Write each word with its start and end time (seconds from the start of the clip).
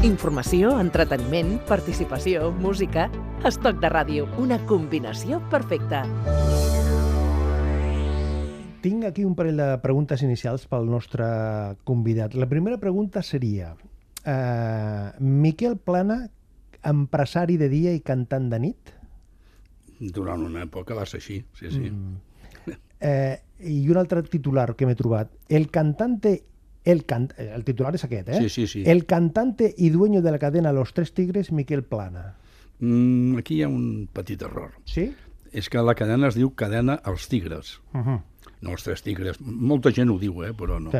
Informació, 0.00 0.78
entreteniment, 0.80 1.58
participació, 1.68 2.46
música... 2.56 3.02
Estoc 3.44 3.82
de 3.82 3.88
ràdio, 3.92 4.22
una 4.40 4.56
combinació 4.64 5.42
perfecta. 5.52 5.98
Tinc 8.80 9.04
aquí 9.04 9.26
un 9.28 9.34
parell 9.36 9.60
de 9.60 9.66
preguntes 9.82 10.24
inicials 10.24 10.64
pel 10.72 10.88
nostre 10.88 11.28
convidat. 11.84 12.32
La 12.32 12.48
primera 12.48 12.80
pregunta 12.80 13.20
seria... 13.20 13.74
Uh, 14.24 15.12
Miquel 15.20 15.76
Plana, 15.76 16.22
empresari 16.80 17.60
de 17.60 17.68
dia 17.68 17.92
i 17.92 18.00
cantant 18.00 18.48
de 18.48 18.64
nit? 18.64 18.96
Durant 20.00 20.48
una 20.48 20.64
època 20.64 20.96
va 20.96 21.04
ser 21.04 21.20
així, 21.20 21.42
sí, 21.60 21.68
sí. 21.68 21.92
Mm. 21.92 22.78
Eh, 23.04 23.36
I 23.68 23.82
un 23.92 24.00
altre 24.00 24.24
titular 24.24 24.70
que 24.76 24.88
m'he 24.88 24.96
trobat. 24.96 25.28
El 25.52 25.68
cantante 25.68 26.38
el, 26.84 27.04
can... 27.04 27.28
el 27.36 27.64
titular 27.64 27.94
és 27.94 28.04
aquest, 28.04 28.28
eh? 28.28 28.40
Sí, 28.42 28.48
sí, 28.48 28.66
sí. 28.66 28.82
El 28.86 29.04
cantante 29.06 29.74
y 29.76 29.90
dueño 29.90 30.22
de 30.22 30.30
la 30.30 30.38
cadena 30.38 30.72
Los 30.72 30.94
Tres 30.94 31.12
Tigres, 31.12 31.52
Miquel 31.52 31.82
Plana. 31.84 32.36
Mm, 32.80 33.36
aquí 33.38 33.56
hi 33.58 33.62
ha 33.62 33.68
un 33.68 34.08
petit 34.12 34.40
error. 34.42 34.72
Sí? 34.84 35.10
És 35.52 35.68
que 35.68 35.82
la 35.82 35.94
cadena 35.98 36.28
es 36.30 36.36
diu 36.38 36.54
cadena 36.54 36.94
als 37.04 37.28
tigres, 37.28 37.80
Uh 37.92 37.98
-huh. 38.00 38.20
no 38.62 38.70
els 38.70 38.84
tres 38.84 39.02
tigres. 39.02 39.40
Molta 39.40 39.90
gent 39.92 40.10
ho 40.10 40.18
diu, 40.18 40.44
eh, 40.44 40.52
però 40.52 40.80
no. 40.80 40.90
Sí. 40.90 40.98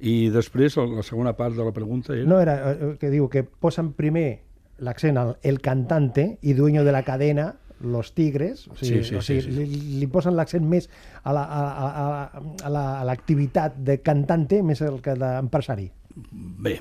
I 0.00 0.30
després, 0.30 0.76
la 0.76 1.02
segona 1.02 1.34
part 1.36 1.54
de 1.54 1.64
la 1.64 1.72
pregunta 1.72 2.14
era... 2.14 2.24
No, 2.24 2.40
era 2.40 2.72
eh, 2.72 2.96
que 2.98 3.10
diu 3.10 3.28
que 3.28 3.44
posen 3.44 3.92
primer 3.92 4.40
l'accent 4.78 5.16
al 5.16 5.36
el 5.42 5.60
cantante 5.60 6.38
i 6.42 6.52
dueño 6.52 6.84
de 6.84 6.92
la 6.92 7.04
cadena 7.04 7.56
Los 7.84 8.12
Tigres, 8.14 8.66
o 8.68 8.74
sigui, 8.76 9.02
Sí, 9.02 9.10
sí, 9.10 9.14
o 9.14 9.22
sigui 9.22 9.40
sí, 9.42 9.52
sí. 9.52 9.56
Li, 9.66 9.98
li 10.00 10.06
posen 10.08 10.34
l'accent 10.36 10.64
més 10.66 10.88
a 11.22 11.32
la- 11.32 11.44
a- 11.44 11.72
a- 11.86 11.92
a- 12.24 12.42
a 12.64 12.70
la- 12.70 13.00
a 13.00 13.04
l'activitat 13.04 13.76
de 13.76 14.00
cantante 14.02 14.62
més 14.62 14.80
el 14.80 15.00
que 15.02 15.14
d'empresari. 15.14 15.90
Bé, 16.30 16.80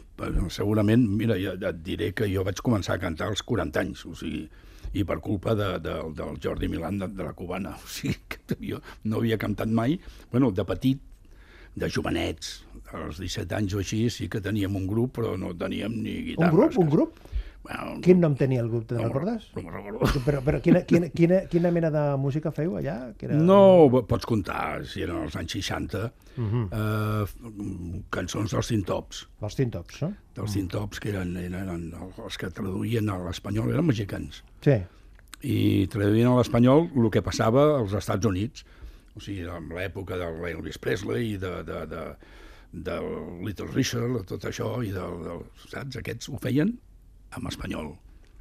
segurament, 0.50 1.08
mira, 1.10 1.36
ja 1.42 1.54
et 1.70 1.80
diré 1.84 2.12
que 2.14 2.28
jo 2.30 2.44
vaig 2.44 2.60
començar 2.62 2.96
a 2.96 3.00
cantar 3.02 3.28
als 3.32 3.42
40 3.44 3.80
anys, 3.82 4.06
o 4.06 4.14
sigui, 4.16 4.48
i 4.94 5.04
per 5.04 5.18
culpa 5.20 5.56
de, 5.58 5.80
de, 5.82 5.94
del 6.14 6.38
Jordi 6.40 6.68
Milan 6.70 7.00
de, 7.00 7.08
de 7.08 7.24
la 7.24 7.34
Cubana. 7.34 7.72
O 7.84 7.88
sigui, 7.88 8.16
que 8.30 8.56
jo 8.62 8.80
no 9.06 9.18
havia 9.18 9.38
cantat 9.38 9.68
mai. 9.68 10.00
bueno, 10.32 10.52
de 10.52 10.64
petit, 10.66 11.00
de 11.76 11.90
jovenets, 11.90 12.64
als 12.94 13.18
17 13.18 13.56
anys 13.56 13.74
o 13.74 13.80
així, 13.82 14.08
sí 14.14 14.28
que 14.30 14.40
teníem 14.40 14.76
un 14.76 14.86
grup, 14.86 15.16
però 15.18 15.36
no 15.36 15.56
teníem 15.58 15.92
ni 16.04 16.18
Un 16.20 16.26
guitarres. 16.28 16.54
grup? 16.54 16.78
Un 16.78 16.90
grup? 16.92 17.16
Bueno, 17.64 18.02
Quin 18.04 18.20
nom 18.20 18.34
tenia 18.36 18.60
el 18.60 18.68
grup, 18.68 18.90
te'n 18.90 18.98
no, 19.00 19.06
recordes? 19.08 19.46
No 19.56 19.62
me'n 19.64 19.72
recordo. 19.78 20.20
Però, 20.26 20.42
però 20.44 20.60
quina, 20.60 20.82
quina, 20.84 21.08
quina, 21.16 21.38
quina 21.48 21.70
mena 21.72 21.90
de 21.94 22.02
música 22.20 22.52
feu 22.52 22.74
allà? 22.76 23.14
Que 23.16 23.30
era... 23.30 23.38
No, 23.40 23.88
pots 24.10 24.28
comptar, 24.28 24.82
si 24.90 25.06
eren 25.06 25.22
els 25.24 25.38
anys 25.40 25.56
60, 25.60 26.12
Uh 26.34 26.44
-huh. 26.50 26.66
eh, 26.74 28.04
cançons 28.10 28.52
dels 28.52 28.68
Tintops. 28.68 29.28
Els 29.46 29.56
Tintops, 29.56 30.02
no? 30.02 30.14
Dels 30.34 30.54
Tintops, 30.54 31.00
que 31.00 31.10
eren, 31.10 31.36
eren 31.38 31.94
els 32.26 32.38
que 32.38 32.50
traduïen 32.50 33.08
a 33.10 33.18
l'espanyol, 33.24 33.70
eren 33.70 33.86
mexicans. 33.86 34.44
Sí. 34.62 34.80
i 35.44 35.88
traduïen 35.88 36.28
a 36.28 36.38
l'espanyol 36.38 36.90
el 36.96 37.10
que 37.12 37.22
passava 37.22 37.78
als 37.78 37.94
Estats 37.94 38.26
Units, 38.26 38.66
o 39.16 39.20
sigui, 39.20 39.42
en 39.42 39.70
l'època 39.70 40.18
del 40.18 40.44
Elvis 40.48 40.78
Presley 40.80 41.34
i 41.34 41.38
de, 41.38 41.64
de, 41.64 41.86
de, 41.86 42.16
del 42.72 43.44
Little 43.46 43.68
Richard, 43.74 44.26
tot 44.26 44.46
això, 44.46 44.82
i 44.84 44.92
del, 44.92 45.22
del, 45.24 45.42
saps? 45.70 45.98
Aquests 45.98 46.30
ho 46.30 46.38
feien 46.42 46.80
en 47.38 47.48
espanyol. 47.52 47.94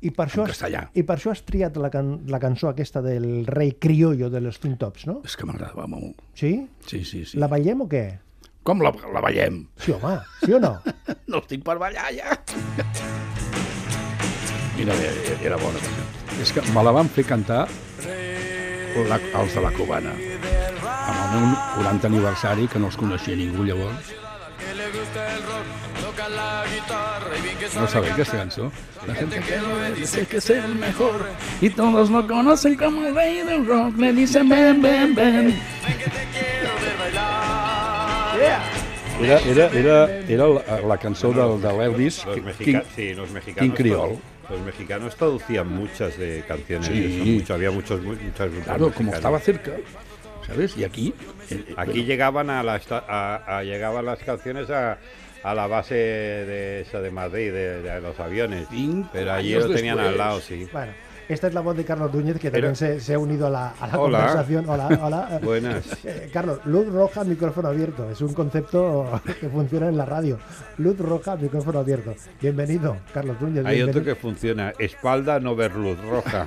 I 0.02 0.10
per, 0.10 0.26
això 0.26 0.42
has, 0.42 0.56
castellà. 0.56 0.82
I 0.98 1.04
per 1.06 1.14
això 1.14 1.30
has 1.30 1.44
triat 1.46 1.76
la, 1.78 1.88
can, 1.94 2.16
la 2.30 2.40
cançó 2.42 2.72
aquesta 2.72 3.02
del 3.04 3.46
rei 3.46 3.76
criollo 3.78 4.30
de 4.32 4.40
los 4.42 4.58
Tintops, 4.58 5.06
no? 5.06 5.20
És 5.26 5.36
que 5.38 5.46
m'agradava 5.46 5.86
molt. 5.86 6.18
Sí? 6.34 6.56
Sí, 6.88 7.04
sí, 7.06 7.22
sí. 7.28 7.38
La 7.38 7.46
ballem 7.52 7.84
o 7.84 7.88
què? 7.90 8.06
Com 8.66 8.82
la, 8.82 8.90
la 9.14 9.22
ballem? 9.22 9.62
Sí, 9.82 9.94
home, 9.94 10.16
sí 10.42 10.54
o 10.54 10.62
no? 10.62 10.76
No 11.32 11.40
estic 11.40 11.62
per 11.64 11.78
ballar, 11.80 12.10
ja! 12.12 12.34
Mira, 14.76 14.94
era, 14.98 15.38
era 15.48 15.58
bona. 15.62 15.80
És 16.42 16.52
que 16.52 16.64
me 16.74 16.82
la 16.84 16.92
van 16.94 17.08
fer 17.08 17.24
cantar 17.28 17.62
la, 19.08 19.18
els 19.40 19.54
de 19.54 19.62
la 19.64 19.72
Cubana. 19.76 20.12
Amb 20.92 21.22
el 21.22 21.46
meu 21.46 21.56
40 21.78 22.10
aniversari, 22.10 22.68
que 22.68 22.82
no 22.82 22.90
els 22.90 22.98
coneixia 23.00 23.38
ningú 23.38 23.64
llavors. 23.70 24.12
No 27.74 27.86
sabéis 27.88 28.12
aquesta 28.12 28.36
cançó? 28.38 28.70
La 29.06 29.14
gente 29.14 29.40
que 29.40 29.56
lo 29.58 29.76
ve 29.76 29.92
dice 29.96 30.26
que 30.26 30.36
es 30.38 30.50
el 30.50 30.74
mejor 30.74 31.26
y 31.60 31.70
todos 31.70 32.10
lo 32.10 32.26
conocen 32.26 32.76
como 32.76 33.06
el 33.06 33.14
rey 33.14 33.38
del 33.42 33.66
rock. 33.66 33.96
Le 33.96 34.12
dicen 34.12 34.48
ven, 34.48 34.82
ven, 34.82 35.14
ven. 35.14 35.54
Era, 39.20 39.38
era, 39.40 39.66
era, 39.68 40.18
era 40.28 40.46
la, 40.48 40.80
la 40.88 40.98
cançó 40.98 41.32
del, 41.32 41.60
de 41.62 41.72
l'Elvis, 41.72 42.24
Los 42.26 42.34
King, 42.34 42.42
mexicanos, 42.42 42.86
sí, 42.96 43.14
los 43.14 43.30
mexicanos. 43.30 43.62
King 43.74 43.76
Creole. 43.76 44.18
Los 44.50 44.60
mexicanos 44.62 45.16
traducían 45.16 45.68
muchas 45.68 46.18
de 46.18 46.42
canciones. 46.46 46.88
Sí. 46.88 47.04
eso, 47.22 47.24
mucho, 47.24 47.54
había 47.54 47.70
muchos, 47.70 48.02
mu- 48.02 48.14
muchos 48.14 48.50
grupos 48.50 48.64
claro, 48.64 48.78
como 48.92 49.10
mexicanos. 49.12 49.14
estaba 49.14 49.38
cerca, 49.38 49.72
¿sabes? 50.46 50.76
Y 50.76 50.84
aquí... 50.84 51.14
eh, 51.50 51.64
Aquí 51.76 51.90
bueno, 51.92 52.06
llegaban 52.06 52.50
a 52.50 52.62
las 52.64 52.90
a, 52.90 53.58
a- 53.58 53.62
llegaban 53.62 54.04
las 54.06 54.18
canciones 54.18 54.68
a, 54.70 54.98
a 55.42 55.54
la 55.54 55.66
base 55.66 55.94
de 55.94 56.80
esa 56.82 57.00
de 57.00 57.10
Madrid, 57.10 57.52
de, 57.52 57.82
de 57.82 58.00
los 58.00 58.18
aviones. 58.20 58.66
Cinco 58.70 59.08
Pero 59.12 59.32
allí 59.32 59.54
lo 59.54 59.68
tenían 59.68 59.96
después. 59.96 60.08
al 60.12 60.18
lado, 60.18 60.40
sí. 60.40 60.68
Bueno, 60.72 60.92
esta 61.28 61.46
es 61.48 61.54
la 61.54 61.60
voz 61.60 61.76
de 61.76 61.84
Carlos 61.84 62.12
Núñez, 62.12 62.38
que 62.38 62.50
Pero- 62.50 62.68
también 62.72 62.76
se, 62.76 63.00
se 63.00 63.14
ha 63.14 63.18
unido 63.18 63.46
a 63.46 63.50
la, 63.50 63.68
a 63.80 63.86
la 63.88 63.98
Hola. 63.98 64.18
conversación. 64.18 64.68
Hola, 64.68 64.98
hola. 65.02 65.40
Buenas. 65.42 65.84
Eh, 66.04 66.30
Carlos, 66.32 66.58
luz 66.64 66.86
roja, 66.92 67.24
micrófono 67.24 67.68
abierto. 67.68 68.10
Es 68.10 68.20
un 68.20 68.34
concepto 68.34 69.20
que 69.40 69.48
funciona 69.48 69.88
en 69.88 69.96
la 69.96 70.04
radio. 70.04 70.38
Luz 70.78 70.98
roja, 70.98 71.36
micrófono 71.36 71.78
abierto. 71.80 72.14
Bienvenido, 72.40 72.96
Carlos 73.14 73.40
Núñez. 73.40 73.64
Hay 73.64 73.82
otro 73.82 74.02
que 74.04 74.14
funciona, 74.16 74.72
espalda 74.78 75.38
no 75.40 75.54
ver 75.56 75.74
luz 75.74 75.98
roja. 76.04 76.46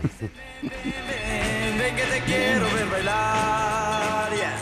Ven, 0.62 1.77
ven 1.77 1.95
que 1.95 2.01
te 2.03 2.19
quiero 2.25 2.66
ver 2.75 2.85
bailar. 2.91 4.29
yeah. 4.35 4.56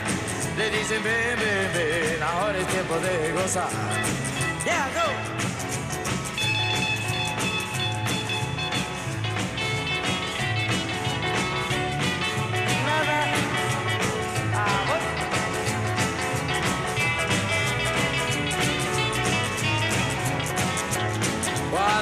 Le 0.58 0.66
dicen 0.78 1.04
ven, 1.04 1.40
ven, 1.40 1.72
ven, 1.74 2.13
ahora 2.44 2.60
es 2.60 2.68
tiempo 2.68 2.96
de 3.00 3.32
gozar. 3.32 3.70
Yeah, 4.66 4.90
go. 4.94 5.53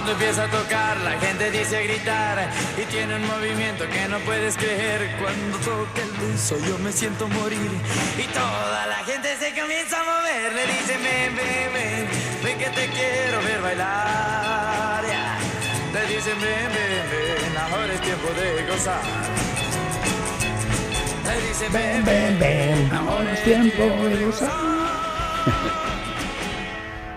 Cuando 0.01 0.13
empieza 0.13 0.45
a 0.45 0.47
tocar, 0.47 0.97
la 1.01 1.12
gente 1.19 1.51
dice 1.51 1.78
a 1.78 1.81
gritar 1.81 2.50
y 2.75 2.85
tiene 2.85 3.17
un 3.17 3.28
movimiento 3.28 3.88
que 3.88 4.07
no 4.07 4.17
puedes 4.22 4.57
creer. 4.57 5.16
Cuando 5.22 5.59
toca 5.59 6.01
el 6.01 6.12
beso, 6.28 6.57
yo 6.66 6.79
me 6.79 6.91
siento 6.91 7.28
morir 7.28 7.69
y 8.17 8.23
toda 8.34 8.88
la 8.88 8.95
gente 9.06 9.38
se 9.38 9.53
comienza 9.53 10.01
a 10.01 10.03
mover. 10.03 10.53
Le 10.53 10.66
dicen 10.73 11.03
ven, 11.03 11.35
ven, 11.35 11.73
ven, 11.73 12.07
ven 12.44 12.57
que 12.57 12.69
te 12.72 12.88
quiero 12.90 13.44
ver 13.44 13.61
bailar. 13.61 15.06
yeah. 15.06 15.38
Le 15.94 16.16
dicen 16.16 16.41
ven, 16.41 16.69
ven, 16.73 17.06
ven, 17.11 17.57
ahora 17.59 17.94
es 17.94 18.01
tiempo 18.01 18.28
de 18.34 18.66
gozar. 18.72 19.01
Le 21.28 21.47
dicen 21.47 21.72
ven, 21.72 22.03
ven, 22.03 22.40
ven. 22.40 22.91
Ahora 22.91 23.34
es 23.34 23.44
tiempo 23.44 23.84
de 23.84 24.25
gozar. 24.25 25.91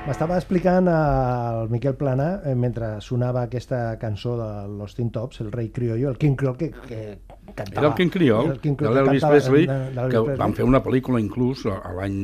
M'estava 0.05 0.37
explicant 0.37 0.85
el 0.93 1.71
Miquel 1.73 1.95
Plana 1.97 2.27
eh, 2.45 2.53
mentre 2.55 2.99
sonava 3.01 3.47
aquesta 3.47 3.95
cançó 3.99 4.35
de 4.37 4.49
los 4.77 4.93
Teen 4.99 5.09
Tops, 5.11 5.39
el 5.41 5.49
rei 5.53 5.71
criollo, 5.73 6.11
el 6.11 6.19
King 6.21 6.35
Creole 6.37 6.59
que, 6.61 6.69
que 6.85 6.99
cantava. 7.57 7.81
Era 7.81 7.89
el 7.89 7.95
King 7.97 8.11
Creole, 8.13 8.51
El 8.53 8.61
King 8.61 8.75
de 8.77 8.83
Creole 8.83 8.99
que 8.99 9.05
l'Elvis 9.07 9.25
Presley, 9.25 9.65
de- 9.67 9.79
de 9.79 9.95
l'Elvis 9.97 10.19
que 10.29 10.37
van 10.43 10.53
fer 10.59 10.67
una 10.69 10.83
pel·lícula 10.85 11.23
inclús 11.25 11.65
a 11.73 11.79
l'any 11.97 12.19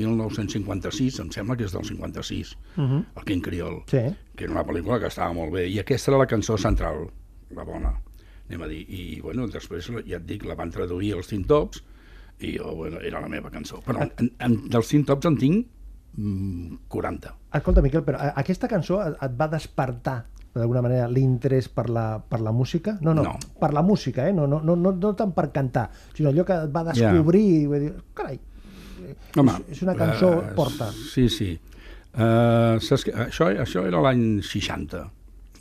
1956, 0.00 1.20
em 1.26 1.28
sembla 1.36 1.58
que 1.60 1.68
és 1.68 1.76
del 1.76 1.84
56, 1.84 2.54
Mhm. 2.78 3.04
el 3.20 3.24
King 3.28 3.42
Creole, 3.44 3.82
Sí. 3.92 4.02
que 4.34 4.44
era 4.44 4.52
una 4.56 4.64
pel·lícula 4.64 4.98
que 4.98 5.12
estava 5.12 5.32
molt 5.34 5.52
bé, 5.52 5.68
i 5.68 5.78
aquesta 5.84 6.10
era 6.12 6.18
la 6.24 6.26
cançó 6.26 6.56
central, 6.56 7.10
la 7.54 7.62
bona, 7.64 7.92
anem 8.48 8.62
a 8.62 8.68
dir, 8.72 8.86
i 8.88 9.20
bueno, 9.20 9.46
després, 9.48 9.92
ja 10.06 10.16
et 10.16 10.24
dic, 10.24 10.46
la 10.48 10.54
van 10.54 10.70
traduir 10.70 11.12
als 11.12 11.28
Teen 11.28 11.44
Tops, 11.44 11.84
i 12.40 12.56
jo, 12.56 12.74
bueno, 12.74 13.00
era 13.02 13.20
la 13.20 13.28
meva 13.28 13.50
cançó. 13.50 13.82
Però 13.84 14.00
en, 14.16 14.32
en, 14.38 14.62
dels 14.70 14.88
Teen 14.88 15.04
Tops 15.04 15.26
en 15.26 15.36
tinc 15.36 15.66
40. 16.88 17.34
Escolta, 17.54 17.82
Miquel, 17.82 18.02
però 18.04 18.18
a- 18.20 18.32
aquesta 18.40 18.68
cançó 18.68 18.98
et 19.06 19.36
va 19.38 19.48
despertar 19.52 20.18
d'alguna 20.54 20.80
manera 20.82 21.06
l'interès 21.08 21.68
per 21.70 21.88
la, 21.92 22.18
per 22.18 22.40
la 22.42 22.50
música? 22.52 22.96
No, 23.00 23.14
no, 23.14 23.22
No. 23.22 23.36
per 23.60 23.72
la 23.74 23.82
música, 23.82 24.26
eh? 24.28 24.32
No, 24.32 24.46
no, 24.46 24.60
no, 24.64 24.74
no, 24.76 24.92
no 24.92 25.12
tant 25.14 25.32
per 25.36 25.50
cantar, 25.52 25.88
sinó 26.16 26.30
allò 26.32 26.44
que 26.44 26.56
et 26.64 26.72
va 26.74 26.82
descobrir 26.88 27.42
i 27.62 27.66
va 27.70 27.78
dir, 27.78 27.92
carai, 28.14 28.40
Home, 29.36 29.52
és, 29.68 29.76
és 29.76 29.82
una 29.86 29.94
cançó 29.94 30.32
eh, 30.42 30.52
porta. 30.56 30.90
Sí, 30.92 31.28
sí. 31.30 31.52
Uh, 32.18 32.80
saps 32.82 33.04
que 33.06 33.12
això, 33.14 33.46
això 33.62 33.84
era 33.86 34.00
l'any 34.02 34.40
60. 34.42 35.04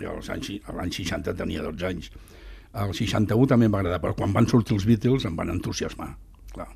Jo 0.01 0.15
l'any 0.73 0.91
60 0.91 1.33
tenia 1.37 1.61
12 1.61 1.85
anys. 1.85 2.09
El 2.73 2.93
61 2.97 3.45
també 3.47 3.65
em 3.69 3.71
va 3.73 3.79
agradar, 3.83 4.01
però 4.01 4.15
quan 4.17 4.33
van 4.33 4.47
sortir 4.49 4.75
els 4.75 4.85
Beatles 4.89 5.25
em 5.29 5.35
van 5.37 5.49
entusiasmar. 5.53 6.15
Clar. 6.53 6.67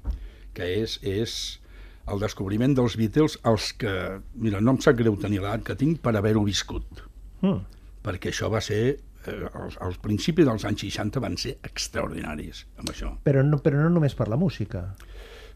Que 0.53 0.69
és, 0.83 0.99
és 1.01 1.59
el 2.09 2.19
descobriment 2.19 2.73
dels 2.77 2.97
Beatles 2.97 3.37
els 3.45 3.71
que... 3.77 3.93
Mira, 4.35 4.61
no 4.61 4.73
em 4.75 4.81
sap 4.81 4.97
greu 4.97 5.15
tenir 5.21 5.39
l'edat 5.43 5.63
que 5.67 5.75
tinc 5.77 6.01
per 6.01 6.15
haver-ho 6.17 6.43
viscut. 6.47 7.05
Mm. 7.41 7.61
perquè 8.05 8.29
això 8.33 8.49
va 8.49 8.61
ser... 8.61 8.97
Eh, 9.29 9.33
els, 9.53 9.75
els 9.85 9.97
principis 10.01 10.45
dels 10.47 10.63
anys 10.65 10.81
60 10.81 11.21
van 11.21 11.35
ser 11.37 11.55
extraordinaris 11.67 12.63
amb 12.81 12.89
això. 12.89 13.11
Però, 13.25 13.43
no, 13.45 13.59
però 13.61 13.77
no 13.83 13.89
només 13.93 14.15
per 14.17 14.25
la 14.29 14.37
música. 14.41 14.95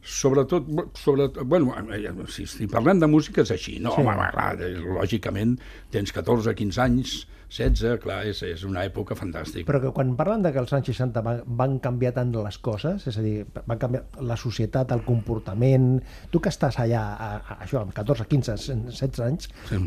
Sobretot, 0.06 0.68
sobretot 1.02 1.48
bueno, 1.50 1.74
eh, 1.90 2.12
si, 2.30 2.46
si 2.46 2.68
parlem 2.70 3.00
de 3.02 3.08
música 3.10 3.42
és 3.42 3.50
així, 3.56 3.80
no, 3.82 3.96
Sí. 3.96 4.04
home, 4.04 4.28
clar, 4.36 4.52
eh, 4.62 4.76
lògicament 5.00 5.56
tens 5.90 6.14
14, 6.14 6.54
15 6.54 6.82
anys, 6.84 7.16
16, 7.50 8.00
clar, 8.04 8.22
és, 8.28 8.42
és 8.48 8.64
una 8.68 8.84
època 8.88 9.16
fantàstica. 9.18 9.68
Però 9.68 9.80
que 9.84 9.92
quan 9.96 10.16
parlen 10.18 10.44
de 10.46 10.52
que 10.54 10.60
els 10.62 10.74
anys 10.76 10.90
60 10.92 11.22
van, 11.26 11.42
van 11.60 11.78
canviar 11.84 12.14
tant 12.16 12.34
les 12.36 12.58
coses, 12.64 13.06
és 13.08 13.18
a 13.20 13.24
dir, 13.24 13.46
van 13.56 13.80
canviar 13.82 14.04
la 14.26 14.38
societat, 14.40 14.92
el 14.96 15.04
comportament... 15.06 16.02
Tu 16.32 16.42
que 16.44 16.52
estàs 16.52 16.80
allà, 16.82 17.04
a, 17.16 17.30
a, 17.38 17.58
això, 17.64 17.82
amb 17.84 17.94
14, 17.96 18.26
15, 18.32 18.58
16 18.90 19.24
anys, 19.26 19.50
Sí. 19.70 19.78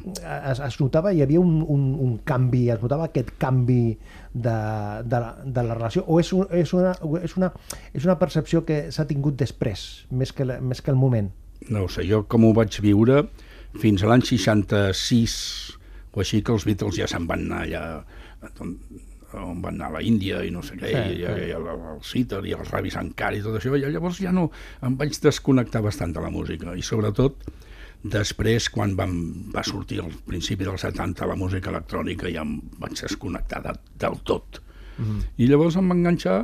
es, 0.51 0.61
es 0.65 0.79
notava, 0.81 1.13
hi 1.13 1.23
havia 1.23 1.41
un, 1.41 1.61
un, 1.63 1.89
un 2.03 2.17
canvi, 2.27 2.69
es 2.73 2.81
notava 2.83 3.09
aquest 3.09 3.35
canvi 3.39 3.99
de, 4.33 4.55
de, 5.05 5.19
la, 5.19 5.35
de 5.45 5.65
la 5.67 5.77
relació, 5.77 6.05
o 6.07 6.19
és, 6.23 6.33
un, 6.33 6.47
és, 6.55 6.73
una, 6.77 6.95
és, 7.23 7.37
una, 7.37 7.53
és 7.93 8.07
una 8.07 8.19
percepció 8.21 8.65
que 8.65 8.89
s'ha 8.95 9.07
tingut 9.11 9.37
després, 9.41 9.85
més 10.11 10.33
que, 10.33 10.47
la, 10.49 10.61
més 10.61 10.83
que 10.83 10.95
el 10.95 10.99
moment? 11.01 11.31
No 11.69 11.85
ho 11.85 11.91
sé, 11.93 12.07
jo 12.09 12.23
com 12.31 12.47
ho 12.47 12.55
vaig 12.57 12.81
viure 12.85 13.25
fins 13.83 14.03
a 14.03 14.11
l'any 14.11 14.25
66 14.25 15.78
o 16.13 16.21
així 16.25 16.43
que 16.43 16.53
els 16.53 16.65
Beatles 16.69 16.97
ja 16.99 17.07
se'n 17.11 17.27
van 17.29 17.45
anar 17.47 17.63
allà 17.67 17.83
on, 18.63 18.75
on 19.35 19.63
van 19.63 19.75
anar 19.77 19.91
a 19.91 19.97
la 19.99 20.03
Índia 20.03 20.41
i 20.47 20.51
no 20.51 20.63
sé 20.65 20.77
què, 20.81 20.89
Sí, 20.89 20.97
i, 21.19 21.23
sí. 21.25 21.47
i, 21.49 21.53
el, 21.57 21.67
el 21.69 22.03
Sitar 22.03 22.43
i 22.49 22.55
els 22.57 22.71
Ravi 22.73 22.91
Shankar 22.95 23.35
i 23.37 23.43
tot 23.45 23.59
això, 23.61 23.75
i 23.77 23.83
llavors 23.93 24.21
ja 24.25 24.33
no, 24.33 24.49
em 24.83 24.97
vaig 24.97 25.19
desconnectar 25.21 25.83
bastant 25.85 26.15
de 26.17 26.21
la 26.25 26.31
música 26.33 26.75
i 26.75 26.83
sobretot 26.83 27.45
després 28.05 28.69
quan 28.71 28.93
vam, 28.97 29.15
va 29.55 29.65
sortir 29.67 29.99
al 30.05 30.13
principi 30.27 30.65
dels 30.65 30.85
70 30.87 31.27
la 31.27 31.35
música 31.37 31.71
electrònica 31.73 32.31
ja 32.31 32.45
em 32.47 32.57
vaig 32.79 32.95
desconnectar 33.03 33.63
de, 33.69 33.77
del 34.05 34.21
tot 34.25 34.63
Mm. 34.99 35.21
i 35.39 35.47
llavors 35.47 35.77
em 35.79 35.87
va 35.87 35.95
enganxar 35.95 36.41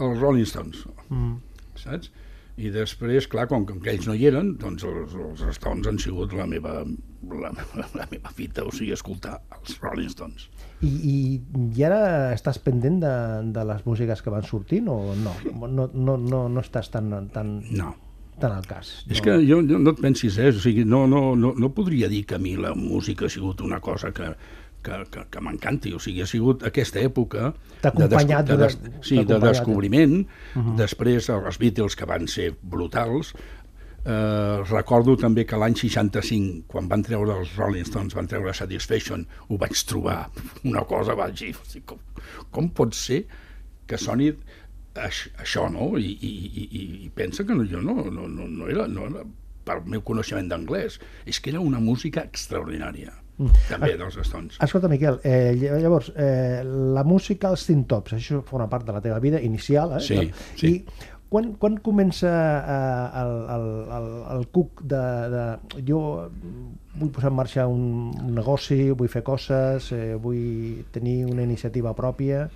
els 0.00 0.20
Rolling 0.22 0.46
Stones 0.48 0.86
Mm. 1.12 1.34
saps? 1.76 2.08
I 2.60 2.68
després, 2.74 3.24
clar, 3.30 3.46
com 3.48 3.64
que 3.64 3.92
ells 3.94 4.04
no 4.08 4.12
hi 4.12 4.26
eren, 4.28 4.50
doncs 4.60 4.84
els, 4.84 5.14
els 5.16 5.44
Stones 5.56 5.88
han 5.88 5.98
sigut 6.02 6.34
la 6.36 6.44
meva, 6.50 6.82
la, 7.40 7.52
la 7.96 8.06
meva 8.10 8.32
fita, 8.36 8.66
o 8.68 8.74
sigui, 8.74 8.92
escoltar 8.92 9.38
els 9.56 9.78
Rolling 9.80 10.10
Stones. 10.12 10.50
I, 10.84 10.90
i, 10.90 11.14
I 11.78 11.86
ara 11.88 12.02
estàs 12.34 12.60
pendent 12.64 13.00
de, 13.00 13.14
de 13.56 13.64
les 13.70 13.82
músiques 13.88 14.20
que 14.24 14.32
van 14.34 14.44
sortint 14.48 14.88
o 14.92 14.98
no? 15.16 15.34
No, 15.56 15.88
no, 15.88 16.16
no, 16.20 16.44
no 16.52 16.62
estàs 16.64 16.92
tan, 16.92 17.10
tan, 17.32 17.56
No. 17.72 17.94
tan 18.40 18.56
al 18.56 18.68
cas? 18.68 18.92
És 19.08 19.20
no? 19.20 19.24
que 19.24 19.38
jo, 19.44 19.60
jo 19.64 19.80
no 19.80 19.96
et 19.96 20.00
pensis, 20.04 20.36
eh? 20.40 20.52
O 20.52 20.60
sigui, 20.60 20.84
no, 20.88 21.06
no, 21.08 21.30
no, 21.36 21.54
no 21.56 21.72
podria 21.76 22.08
dir 22.12 22.26
que 22.28 22.36
a 22.36 22.42
mi 22.42 22.56
la 22.60 22.74
música 22.76 23.28
ha 23.28 23.32
sigut 23.32 23.60
una 23.64 23.80
cosa 23.80 24.12
que, 24.16 24.34
que, 24.82 25.04
que, 25.10 25.24
que 25.30 25.40
m'encanti. 25.44 25.92
O 25.94 25.98
sigui, 26.02 26.22
ha 26.22 26.26
sigut 26.26 26.62
aquesta 26.66 27.00
època 27.00 27.52
T'ha 27.82 27.90
de, 27.92 28.08
de, 28.48 28.56
des, 28.56 28.76
durant- 28.80 29.04
sí, 29.06 29.16
de 29.24 29.38
descobriment, 29.52 30.26
després 30.76 31.28
els 31.32 31.58
Beatles, 31.58 31.96
que 31.96 32.06
van 32.06 32.26
ser 32.28 32.52
brutals, 32.62 33.34
Eh, 34.00 34.62
recordo 34.70 35.12
també 35.20 35.42
que 35.44 35.58
l'any 35.60 35.74
65, 35.76 36.62
quan 36.72 36.86
van 36.88 37.02
treure 37.04 37.34
els 37.36 37.50
Rolling 37.58 37.84
Stones, 37.84 38.14
van 38.16 38.26
treure 38.26 38.54
Satisfaction, 38.56 39.26
ho 39.50 39.58
vaig 39.60 39.76
trobar. 39.84 40.30
Una 40.70 40.86
cosa, 40.88 41.12
vaig 41.14 41.34
dir, 41.36 41.50
"Hosti, 41.52 41.82
com, 41.84 41.98
com 42.50 42.70
pot 42.70 42.94
ser 42.96 43.26
que 43.86 43.98
soni 44.00 44.30
aix, 44.94 45.28
això, 45.36 45.66
no? 45.70 45.98
I, 45.98 46.16
i, 46.16 46.30
i, 46.32 46.64
i- 46.80 47.04
i 47.04 47.10
pensa 47.14 47.44
que 47.44 47.54
no, 47.54 47.66
jo 47.68 47.82
no, 47.84 47.92
no, 48.08 48.24
no, 48.26 48.48
no, 48.48 48.68
era, 48.72 48.88
no 48.88 49.04
era 49.10 49.26
pel 49.68 49.84
meu 49.84 50.00
coneixement 50.00 50.48
d'anglès, 50.48 50.96
és 51.26 51.38
que 51.38 51.50
era 51.52 51.60
una 51.60 51.78
música 51.78 52.24
extraordinària, 52.24 53.12
també 53.68 53.94
dels 53.96 54.16
Stones. 54.26 54.58
Escolta, 54.60 54.88
Miquel, 54.88 55.20
eh, 55.24 55.52
ll- 55.56 55.80
llavors, 55.82 56.12
eh, 56.16 56.62
la 56.64 57.04
música 57.04 57.48
als 57.48 57.66
Teen 57.66 57.84
Tops, 57.90 58.12
això 58.18 58.42
forma 58.44 58.68
part 58.68 58.86
de 58.86 58.92
la 58.92 59.00
teva 59.00 59.18
vida 59.20 59.40
inicial, 59.40 59.96
eh? 59.96 60.00
Sí, 60.00 60.30
sí. 60.56 60.66
I 60.66 60.84
quan, 61.30 61.52
quan 61.62 61.76
comença 61.78 62.30
eh, 62.30 63.20
el, 63.22 63.32
el, 63.56 63.68
el, 63.98 64.10
el 64.38 64.48
cuc 64.50 64.82
de, 64.82 65.04
de... 65.30 65.44
Jo 65.86 66.00
vull 66.98 67.12
posar 67.14 67.30
en 67.30 67.36
marxa 67.38 67.66
un, 67.70 68.10
un 68.18 68.34
negoci, 68.34 68.90
vull 68.90 69.08
fer 69.08 69.22
coses, 69.22 69.92
eh, 69.94 70.16
vull 70.20 70.84
tenir 70.92 71.24
una 71.30 71.42
iniciativa 71.46 71.94
pròpia... 71.94 72.48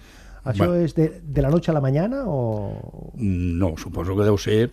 Això 0.44 0.66
Bueno. 0.66 0.82
és 0.84 0.92
de, 0.92 1.06
de 1.24 1.40
la 1.40 1.48
noche 1.48 1.70
a 1.70 1.74
la 1.74 1.80
mañana 1.80 2.24
o...? 2.28 3.12
No, 3.16 3.70
suposo 3.80 4.12
que 4.12 4.26
deu 4.26 4.36
ser 4.36 4.66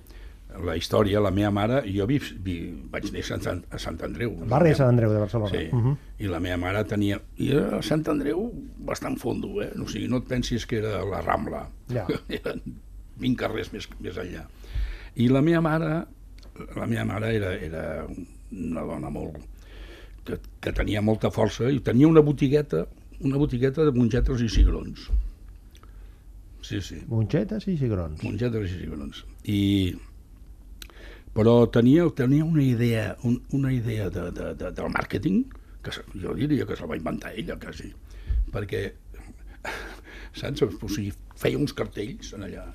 la 0.65 0.75
història, 0.75 1.21
la 1.23 1.31
meva 1.31 1.49
mare, 1.55 1.81
jo 1.87 2.05
vi, 2.09 2.17
vi, 2.43 2.55
vaig 2.91 3.05
néixer 3.13 3.37
a 3.37 3.41
Sant, 3.41 3.61
a 3.71 3.79
Sant 3.79 3.97
Andreu. 4.03 4.33
El 4.43 4.49
barri 4.51 4.73
de 4.73 4.75
Sant 4.81 4.89
Andreu 4.91 5.13
de 5.13 5.19
Barcelona. 5.23 5.51
Sí, 5.53 5.69
Mhm. 5.71 5.93
i 6.19 6.27
la 6.27 6.39
meva 6.43 6.57
mare 6.57 6.83
tenia... 6.85 7.21
I 7.37 7.51
era 7.55 7.77
a 7.77 7.81
Sant 7.81 8.03
Andreu 8.11 8.51
bastant 8.77 9.17
fondo, 9.17 9.61
eh? 9.63 9.71
O 9.81 9.87
sigui, 9.87 10.07
no 10.11 10.17
et 10.17 10.27
pensis 10.27 10.65
que 10.67 10.77
era 10.81 11.03
la 11.05 11.21
Rambla. 11.21 11.63
Ja. 11.89 12.05
Eren 12.29 12.61
20 13.17 13.37
carrers 13.39 13.71
més, 13.73 13.87
més 13.99 14.17
enllà. 14.17 14.43
I 15.15 15.29
la 15.29 15.41
meva 15.41 15.61
mare, 15.61 15.93
la 16.75 16.85
meva 16.87 17.05
mare 17.05 17.33
era, 17.35 17.53
era 17.55 17.85
una 18.51 18.81
dona 18.83 19.09
molt... 19.09 19.39
Que, 20.23 20.35
que 20.61 20.71
tenia 20.77 21.01
molta 21.01 21.31
força 21.33 21.71
i 21.73 21.79
tenia 21.81 22.05
una 22.07 22.21
botigueta, 22.21 22.83
una 23.25 23.37
botigueta 23.41 23.81
de 23.87 23.91
mongetes 23.95 24.41
i 24.45 24.49
cigrons. 24.53 25.07
Sí, 26.61 26.77
sí 26.85 26.99
Mongetes 27.09 27.65
i 27.67 27.77
cigrons. 27.77 28.21
mongetes 28.23 28.69
i 28.69 28.79
cigrons. 28.83 29.23
I, 29.49 29.61
però 31.35 31.55
tenia, 31.71 32.05
tenia 32.15 32.43
una 32.45 32.63
idea, 32.63 33.15
un, 33.23 33.39
una 33.55 33.71
idea 33.73 34.09
de, 34.09 34.29
de, 34.35 34.53
de, 34.59 34.71
del 34.75 34.89
màrqueting, 34.93 35.43
que 35.81 35.93
jo 36.21 36.33
diria 36.37 36.65
que 36.67 36.75
se 36.75 36.83
la 36.83 36.91
va 36.91 36.97
inventar 36.99 37.31
ella, 37.39 37.55
quasi, 37.61 37.89
perquè, 38.53 38.83
saps, 40.37 40.61
o 40.67 40.89
sigui, 40.91 41.13
feia 41.39 41.59
uns 41.59 41.73
cartells 41.77 42.33
en 42.37 42.45
allà. 42.47 42.67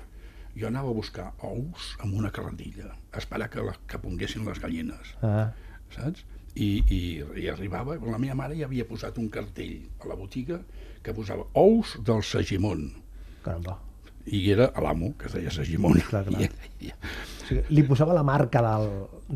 Jo 0.57 0.71
anava 0.71 0.89
a 0.89 0.97
buscar 0.97 1.27
ous 1.45 1.91
amb 2.01 2.15
una 2.17 2.31
carretilla, 2.33 2.89
a 3.13 3.21
esperar 3.21 3.49
que, 3.53 3.61
la, 3.61 3.75
que 3.87 3.99
ponguessin 4.01 4.45
les 4.47 4.57
gallines, 4.63 5.13
Ah, 5.21 5.51
saps? 5.93 6.25
I, 6.57 6.81
i, 6.89 6.99
i 7.37 7.43
arribava, 7.51 7.99
la 8.01 8.17
meva 8.17 8.33
mare 8.39 8.55
ja 8.57 8.65
havia 8.65 8.87
posat 8.89 9.19
un 9.21 9.27
cartell 9.29 9.75
a 10.01 10.07
la 10.09 10.15
botiga 10.17 10.57
que 11.05 11.13
posava 11.13 11.45
ous 11.61 11.91
del 12.01 12.23
Sagimon, 12.25 12.87
caramba. 13.45 13.75
i 14.25 14.41
era 14.51 14.71
l'amo, 14.81 15.11
que 15.19 15.29
es 15.29 15.35
deia 15.37 15.53
Sagimon. 15.53 16.01
Clar, 16.09 16.23
clar. 16.25 16.41
I, 16.81 16.89
i, 16.89 16.91
sigui, 17.47 17.63
li 17.73 17.83
posava 17.87 18.13
la 18.17 18.23
marca 18.27 18.61
del, 18.65 18.87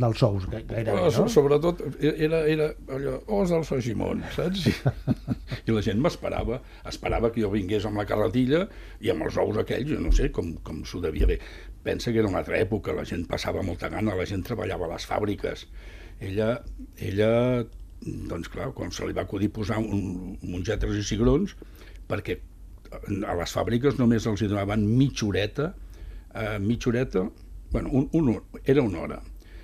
dels 0.04 0.20
sous, 0.22 0.46
gai- 0.52 0.66
gairebé, 0.70 0.94
Però, 1.00 1.10
so- 1.12 1.26
no? 1.26 1.32
sobretot 1.34 1.82
era, 2.02 2.44
era 2.52 2.70
allò, 2.96 3.16
os 3.40 3.50
del 3.54 3.66
Sagimon, 3.68 4.22
saps? 4.36 4.68
I, 4.70 4.76
I 5.68 5.76
la 5.76 5.82
gent 5.86 6.00
m'esperava, 6.04 6.62
esperava 6.92 7.32
que 7.34 7.42
jo 7.46 7.50
vingués 7.54 7.86
amb 7.90 7.98
la 8.02 8.06
carretilla 8.10 8.66
i 9.02 9.10
amb 9.14 9.26
els 9.28 9.38
ous 9.42 9.58
aquells, 9.64 9.90
jo 9.96 10.00
no 10.04 10.12
sé 10.16 10.30
com, 10.36 10.54
com 10.66 10.84
s'ho 10.86 11.02
devia 11.04 11.28
bé. 11.30 11.40
Pensa 11.84 12.12
que 12.14 12.22
era 12.22 12.30
una 12.30 12.44
altra 12.44 12.60
època, 12.62 12.94
la 12.94 13.08
gent 13.10 13.26
passava 13.30 13.64
molta 13.66 13.90
gana, 13.90 14.14
la 14.16 14.26
gent 14.30 14.44
treballava 14.46 14.86
a 14.86 14.94
les 14.94 15.08
fàbriques. 15.10 15.66
Ella, 16.22 16.52
ella 17.02 17.32
doncs 18.02 18.50
clar, 18.50 18.72
quan 18.78 18.92
se 18.94 19.06
li 19.06 19.14
va 19.18 19.24
acudir 19.28 19.50
posar 19.54 19.78
un, 19.82 20.36
mongetes 20.42 20.94
i 20.98 21.04
cigrons, 21.06 21.56
perquè 22.10 22.38
a 22.92 23.36
les 23.40 23.52
fàbriques 23.56 23.98
només 24.00 24.26
els 24.28 24.42
hi 24.44 24.50
donaven 24.52 24.82
mitja 24.98 25.26
horeta, 25.30 25.68
eh, 26.34 26.58
mitja 26.60 26.90
horeta, 26.92 27.26
bueno, 27.72 27.90
un, 27.92 28.10
un, 28.12 28.42
era 28.66 28.82
una 28.82 29.00
hora, 29.02 29.22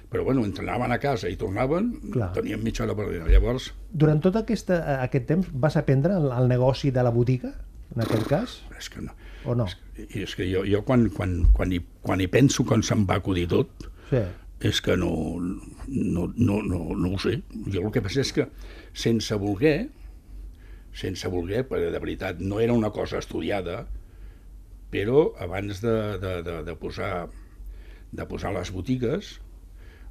però 0.10 0.24
bueno, 0.24 0.46
entre 0.46 0.64
anaven 0.64 0.92
a 0.96 1.00
casa 1.04 1.30
i 1.30 1.36
tornaven, 1.36 1.92
Clar. 2.14 2.32
tenien 2.34 2.64
mitja 2.64 2.86
hora 2.86 2.96
per 2.96 3.10
dir. 3.12 3.22
Llavors, 3.28 3.74
Durant 3.92 4.22
tot 4.24 4.36
aquesta, 4.40 4.78
aquest 5.04 5.28
temps 5.28 5.50
vas 5.52 5.76
aprendre 5.78 6.16
el, 6.16 6.30
el 6.32 6.48
negoci 6.48 6.92
de 6.96 7.04
la 7.04 7.12
botiga, 7.12 7.54
en 7.96 8.04
aquest 8.04 8.28
cas, 8.28 8.58
és 8.78 8.90
que 8.92 9.02
no. 9.04 9.14
o 9.48 9.56
no? 9.56 9.68
I 9.98 10.24
és 10.24 10.34
que 10.36 10.48
jo, 10.48 10.64
jo 10.68 10.82
quan, 10.88 11.08
quan, 11.12 11.38
quan, 11.56 11.72
hi, 11.72 11.80
quan 12.04 12.22
hi 12.22 12.28
penso 12.32 12.66
quan 12.68 12.84
se'm 12.84 13.06
va 13.10 13.20
acudir 13.22 13.48
tot, 13.52 13.88
Sí. 14.08 14.22
és 14.64 14.80
que 14.82 14.96
no, 14.98 15.10
no, 15.88 16.28
no, 16.38 16.62
no, 16.64 16.78
no 16.96 17.10
ho 17.14 17.20
sé. 17.20 17.42
Jo 17.68 17.82
el 17.84 17.92
que 17.92 18.02
passa 18.02 18.22
és 18.24 18.32
que 18.34 18.48
sense 18.96 19.36
voler, 19.36 19.90
sense 20.96 21.28
voler, 21.30 21.66
perquè 21.68 21.92
de 21.92 22.00
veritat 22.02 22.40
no 22.40 22.62
era 22.64 22.74
una 22.74 22.90
cosa 22.96 23.20
estudiada, 23.20 23.84
però 24.90 25.34
abans 25.44 25.82
de, 25.84 25.94
de, 26.24 26.32
de, 26.48 26.56
de, 26.64 26.76
posar, 26.80 27.28
de 28.12 28.26
posar 28.26 28.54
les 28.56 28.72
botigues, 28.72 29.38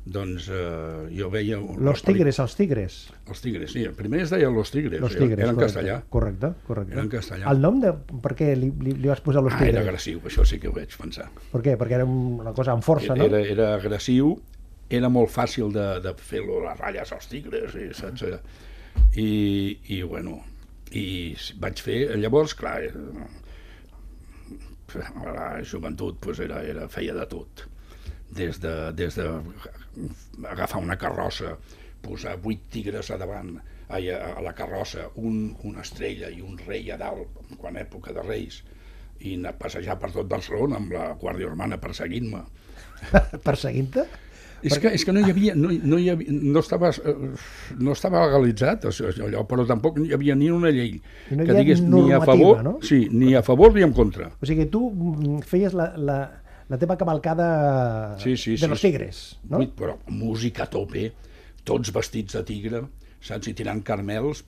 doncs 0.07 0.45
eh, 0.55 1.09
jo 1.19 1.27
veia... 1.33 1.57
Los 1.83 2.03
tigres, 2.07 2.39
els 2.39 2.55
tigres. 2.55 2.97
Els 3.27 3.41
tigres, 3.43 3.73
sí. 3.75 3.83
Primer 3.97 4.21
es 4.23 4.31
deia 4.31 4.51
Los 4.55 4.71
Tigres, 4.71 5.01
Los 5.03 5.17
era- 5.17 5.25
tigres, 5.25 5.39
era 5.43 5.49
en 5.51 5.57
correcte. 5.57 5.73
castellà. 5.81 5.97
Correcte, 6.09 6.51
correcte. 6.69 6.93
Era 6.95 7.03
en 7.03 7.09
castellà. 7.11 7.51
El 7.51 7.61
nom 7.65 7.81
de... 7.83 7.91
Per 8.23 8.35
què 8.39 8.53
li, 8.55 8.69
li, 8.85 8.93
li 9.01 9.09
vas 9.11 9.21
posar 9.25 9.43
Los 9.43 9.55
Ah, 9.57 9.59
tigres? 9.59 9.75
era 9.75 9.83
agressiu, 9.89 10.21
això 10.31 10.45
sí 10.47 10.61
que 10.63 10.69
ho 10.71 10.73
vaig 10.77 10.95
pensar. 11.01 11.27
Per 11.51 11.63
què? 11.65 11.75
Perquè 11.81 11.99
era 11.99 12.07
una 12.07 12.53
cosa 12.55 12.77
amb 12.77 12.87
força, 12.87 13.17
no? 13.19 13.27
Era, 13.27 13.41
era 13.43 13.73
agressiu, 13.81 14.37
era 14.89 15.09
molt 15.11 15.33
fàcil 15.35 15.73
de, 15.75 15.89
de 16.05 16.15
fer-lo 16.23 16.61
les 16.69 16.79
ratlles 16.79 17.11
als 17.17 17.27
tigres, 17.33 17.75
i, 17.75 17.89
saps? 17.99 18.23
Era- 18.29 18.39
I, 19.19 19.81
i 19.97 20.03
bueno, 20.07 20.39
i 20.95 21.35
vaig 21.61 21.83
fer, 21.83 21.99
llavors, 22.23 22.55
clar, 22.57 22.79
eh, 22.87 22.93
la 25.35 25.63
joventut 25.65 26.19
pues, 26.23 26.39
era, 26.41 26.63
era, 26.63 26.87
feia 26.89 27.15
de 27.15 27.27
tot. 27.27 27.67
Des 28.37 28.59
de, 28.61 28.75
des 28.93 29.15
de 29.15 29.27
agafar 30.51 30.83
una 30.83 30.97
carrossa, 30.99 31.55
posar 32.03 32.37
vuit 32.43 32.67
tigres 32.71 33.11
a 33.11 33.19
davant, 33.21 33.55
a, 33.89 33.99
a 33.99 34.43
la 34.43 34.53
carrossa, 34.55 35.07
un, 35.23 35.55
una 35.65 35.85
estrella 35.87 36.31
i 36.31 36.43
un 36.43 36.59
rei 36.67 36.91
a 36.91 36.99
dalt, 37.01 37.39
quan 37.61 37.79
època 37.81 38.15
de 38.17 38.25
reis, 38.27 38.63
i 39.21 39.37
anar 39.39 39.55
a 39.55 39.59
passejar 39.61 39.97
per 40.01 40.13
tot 40.13 40.29
Barcelona 40.29 40.81
amb 40.81 40.93
la 40.93 41.09
Guàrdia 41.21 41.49
Urbana 41.49 41.79
perseguint-me. 41.81 42.43
Perseguint-te? 43.49 44.07
És 44.65 44.79
que, 44.81 44.91
és 44.97 45.05
que 45.05 45.13
no 45.13 45.21
hi 45.21 45.31
havia, 45.31 45.55
no, 45.55 45.69
no, 45.69 45.99
hi 46.01 46.09
havia, 46.11 46.33
no, 46.33 46.61
estava, 46.63 46.89
eh, 46.91 47.15
no 47.77 47.93
estava 47.93 48.23
legalitzat 48.25 48.87
això, 48.89 49.11
allò, 49.27 49.45
però 49.49 49.67
tampoc 49.69 50.01
no 50.01 50.07
hi 50.09 50.15
havia 50.17 50.35
ni 50.39 50.49
una 50.51 50.73
llei 50.75 50.95
hi 50.97 51.37
que 51.37 51.57
digués 51.59 51.83
ni 51.85 52.09
a 52.17 52.23
favor, 52.25 52.63
no? 52.65 52.73
sí, 52.83 53.05
ni 53.13 53.35
a 53.37 53.45
favor 53.47 53.75
ni 53.77 53.85
en 53.85 53.93
contra. 53.97 54.31
O 54.41 54.49
sigui, 54.49 54.67
tu 54.73 54.89
mm, 54.91 55.45
feies 55.47 55.77
la, 55.77 55.91
la, 56.01 56.19
la 56.69 56.79
teva 56.79 56.97
cavalcada 56.99 58.19
Sí, 58.19 58.37
sí, 58.37 58.53
de 58.53 58.59
sí, 58.59 58.67
los 58.67 58.81
tigres, 58.81 59.39
no? 59.49 59.59
Vuit, 59.59 59.75
Però 59.79 59.99
música 60.09 60.65
a 60.65 60.71
tope, 60.71 61.13
tots 61.65 61.93
vestits 61.95 62.35
de 62.39 62.43
tigre, 62.49 62.83
saps, 63.21 63.49
i 63.49 63.55
tirant 63.55 63.83
carmels. 63.87 64.45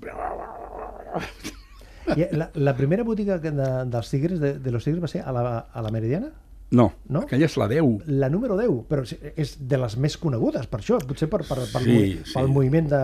I 2.16 2.25
la, 2.32 2.50
la 2.54 2.75
primera 2.76 3.04
botiga 3.04 3.37
de, 3.38 3.50
dels 3.52 4.10
tigres, 4.10 4.40
de, 4.40 4.54
de 4.58 4.70
los 4.72 4.84
tigres, 4.84 5.02
va 5.02 5.08
ser 5.12 5.20
a 5.22 5.32
la, 5.32 5.58
a 5.72 5.82
la 5.82 5.90
Meridiana? 5.92 6.30
No, 6.70 6.90
No? 7.08 7.22
aquella 7.25 7.46
és 7.48 7.56
la 7.56 7.66
10. 7.68 8.06
La 8.20 8.28
número 8.28 8.56
10, 8.58 8.82
però 8.88 9.04
és 9.40 9.54
de 9.68 9.78
les 9.80 9.96
més 10.00 10.16
conegudes, 10.20 10.66
per 10.68 10.80
això, 10.82 10.98
potser 11.08 11.28
per, 11.32 11.42
per, 11.48 11.62
per, 11.72 11.82
Sí, 11.84 11.94
sí, 11.96 12.16
sí. 12.25 12.34
pel 12.37 12.48
moviment 12.52 12.88
de, 12.92 13.02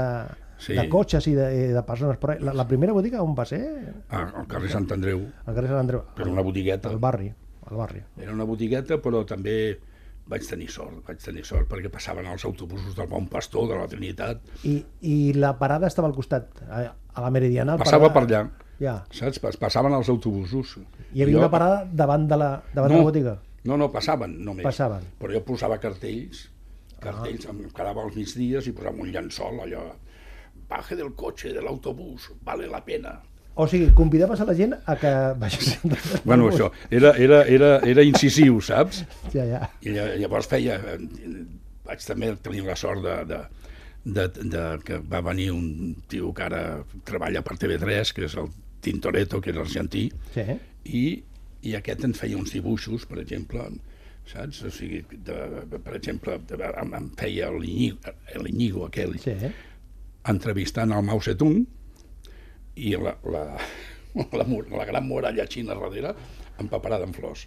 Sí. 0.64 0.72
de 0.78 0.84
cotxes 0.88 1.26
i 1.28 1.34
de, 1.36 1.46
de 1.74 1.82
persones. 1.84 2.16
Però 2.20 2.36
la, 2.40 2.52
la 2.56 2.66
primera 2.68 2.92
botiga 2.96 3.22
on 3.24 3.34
va 3.36 3.44
ser? 3.48 3.60
al 4.08 4.46
carrer 4.48 4.70
Sant 4.72 4.86
Andreu, 4.94 5.24
Al 5.44 5.54
carrer 5.54 5.68
Sant 5.72 5.80
Andreu. 5.80 6.04
Era 6.16 6.30
una 6.30 6.44
botigueta. 6.46 6.88
Al 6.92 6.98
barri. 7.02 7.32
Al 7.70 7.76
barri. 7.76 8.02
Era 8.20 8.32
una 8.32 8.44
botigueta, 8.44 8.98
però 9.00 9.24
també 9.26 9.78
vaig 10.26 10.44
tenir 10.48 10.68
sort, 10.72 11.02
vaig 11.06 11.18
tenir 11.20 11.44
sort, 11.44 11.68
perquè 11.68 11.90
passaven 11.92 12.26
els 12.26 12.44
autobusos 12.44 12.94
del 12.96 13.06
Bon 13.08 13.26
Pastor, 13.28 13.68
de 13.68 13.76
la 13.76 13.86
Trinitat, 13.88 14.40
I, 14.64 14.78
I 15.02 15.32
la 15.36 15.54
parada 15.58 15.86
estava 15.86 16.08
al 16.08 16.14
costat, 16.14 16.62
a, 16.68 16.94
a 17.14 17.20
la 17.24 17.30
Meridiana. 17.30 17.76
passava 17.76 18.08
per 18.12 18.22
parada- 18.22 18.40
allà, 18.40 18.50
Ja. 18.80 19.04
saps? 19.12 19.38
Pas- 19.38 19.56
Passaven 19.56 19.92
els 19.94 20.08
autobusos. 20.08 20.78
Hi 21.12 21.22
havia 21.22 21.34
Jo- 21.36 21.38
una 21.44 21.50
parada 21.50 21.84
davant 21.84 22.26
de 22.28 22.36
la, 22.36 22.62
davant 22.74 22.90
de 22.90 22.96
No. 22.96 23.04
la 23.04 23.10
botiga. 23.10 23.36
No, 23.64 23.76
no, 23.76 23.90
passaven 23.92 24.44
només. 24.44 24.64
Passaven. 24.64 25.04
Però 25.20 25.32
jo 25.32 25.44
posava 25.44 25.78
cartells, 25.78 26.50
cartells, 27.00 27.46
em 27.46 27.62
quedava 27.70 28.02
als 28.02 28.16
migdies 28.16 28.66
i 28.66 28.72
posava 28.72 29.00
un 29.00 29.08
llençol, 29.12 29.60
allò, 29.60 29.84
baje 30.68 30.96
del 30.96 31.12
cotxe, 31.14 31.52
de 31.52 31.60
l'autobús, 31.62 32.30
vale 32.42 32.66
la 32.66 32.82
pena. 32.84 33.20
O 33.56 33.68
sigui, 33.70 33.92
convidaves 33.94 34.40
a 34.42 34.44
la 34.48 34.54
gent 34.58 34.72
a 34.74 34.96
que 34.98 35.10
baixés. 35.38 35.76
Bueno, 36.24 36.48
això, 36.50 36.72
era, 36.90 37.12
era, 37.22 37.42
era, 37.46 37.68
era 37.86 38.02
incisiu, 38.02 38.56
saps? 38.60 39.04
Ja, 39.32 39.44
ja. 39.46 39.60
I 39.86 39.92
lla- 39.94 40.14
llavors 40.18 40.48
feia... 40.50 40.80
Vaig 41.84 42.00
també 42.08 42.30
tenir 42.42 42.62
la 42.64 42.74
sort 42.80 43.02
de, 43.04 43.14
de, 43.28 43.38
de, 44.04 44.24
de, 44.54 44.62
que 44.88 44.98
va 45.04 45.20
venir 45.26 45.50
un 45.52 45.66
tio 46.08 46.30
que 46.34 46.46
ara 46.46 46.62
treballa 47.04 47.42
per 47.44 47.58
TV3, 47.60 48.12
que 48.16 48.24
és 48.24 48.34
el 48.40 48.48
Tintoretto, 48.84 49.40
que 49.44 49.52
era 49.52 49.60
argentí, 49.62 50.06
Sí, 50.34 50.46
i, 50.88 51.04
i 51.68 51.74
aquest 51.76 52.02
en 52.08 52.14
feia 52.16 52.36
uns 52.40 52.52
dibuixos, 52.56 53.04
per 53.08 53.20
exemple, 53.22 53.68
saps? 54.32 54.62
O 54.64 54.72
sigui, 54.72 55.02
de, 55.28 55.36
per 55.76 55.94
exemple, 56.00 56.38
de, 56.48 56.58
em, 56.72 56.96
em 56.96 57.10
feia 57.20 57.52
l'Iñigo 57.52 58.88
aquell, 58.88 59.14
sí. 59.20 59.36
entrevistant 60.32 60.92
el 60.96 61.04
Mao 61.04 61.20
Zedong 61.20 61.62
i 62.76 62.94
la, 62.96 63.14
la, 63.30 63.44
la, 64.38 64.44
mur- 64.48 64.70
la 64.70 64.84
gran 64.88 65.06
muralla 65.08 65.46
xina 65.50 65.74
darrere 65.74 66.14
empaparada 66.60 67.04
en 67.06 67.14
flors. 67.14 67.46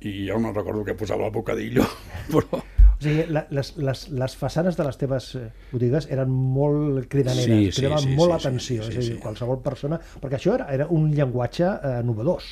I 0.00 0.28
jo 0.28 0.38
no 0.38 0.52
recordo 0.52 0.84
que 0.84 0.94
posava 0.94 1.26
el 1.26 1.32
bocadillo, 1.34 1.84
però... 2.32 2.60
O 2.98 3.02
sigui, 3.02 3.28
la, 3.30 3.44
les, 3.54 3.76
les, 3.78 4.00
les 4.10 4.32
façanes 4.34 4.74
de 4.74 4.82
les 4.82 4.96
teves 4.98 5.26
eh, 5.38 5.44
botigues 5.70 6.08
eren 6.10 6.30
molt 6.34 7.04
cridaneres, 7.10 7.46
Sí, 7.46 7.70
sí, 7.70 7.82
cridaven 7.84 8.02
sí, 8.08 8.14
molt 8.18 8.32
sí, 8.32 8.32
l'atenció, 8.34 8.82
sí, 8.82 8.90
sí, 8.90 8.90
és 8.90 8.96
a 8.96 9.04
dir, 9.04 9.12
sí. 9.14 9.22
qualsevol 9.22 9.60
persona... 9.62 10.00
Perquè 10.18 10.38
això 10.40 10.56
era, 10.56 10.66
era 10.74 10.88
un 10.90 11.12
llenguatge 11.14 11.68
eh, 11.68 12.00
novedós. 12.06 12.48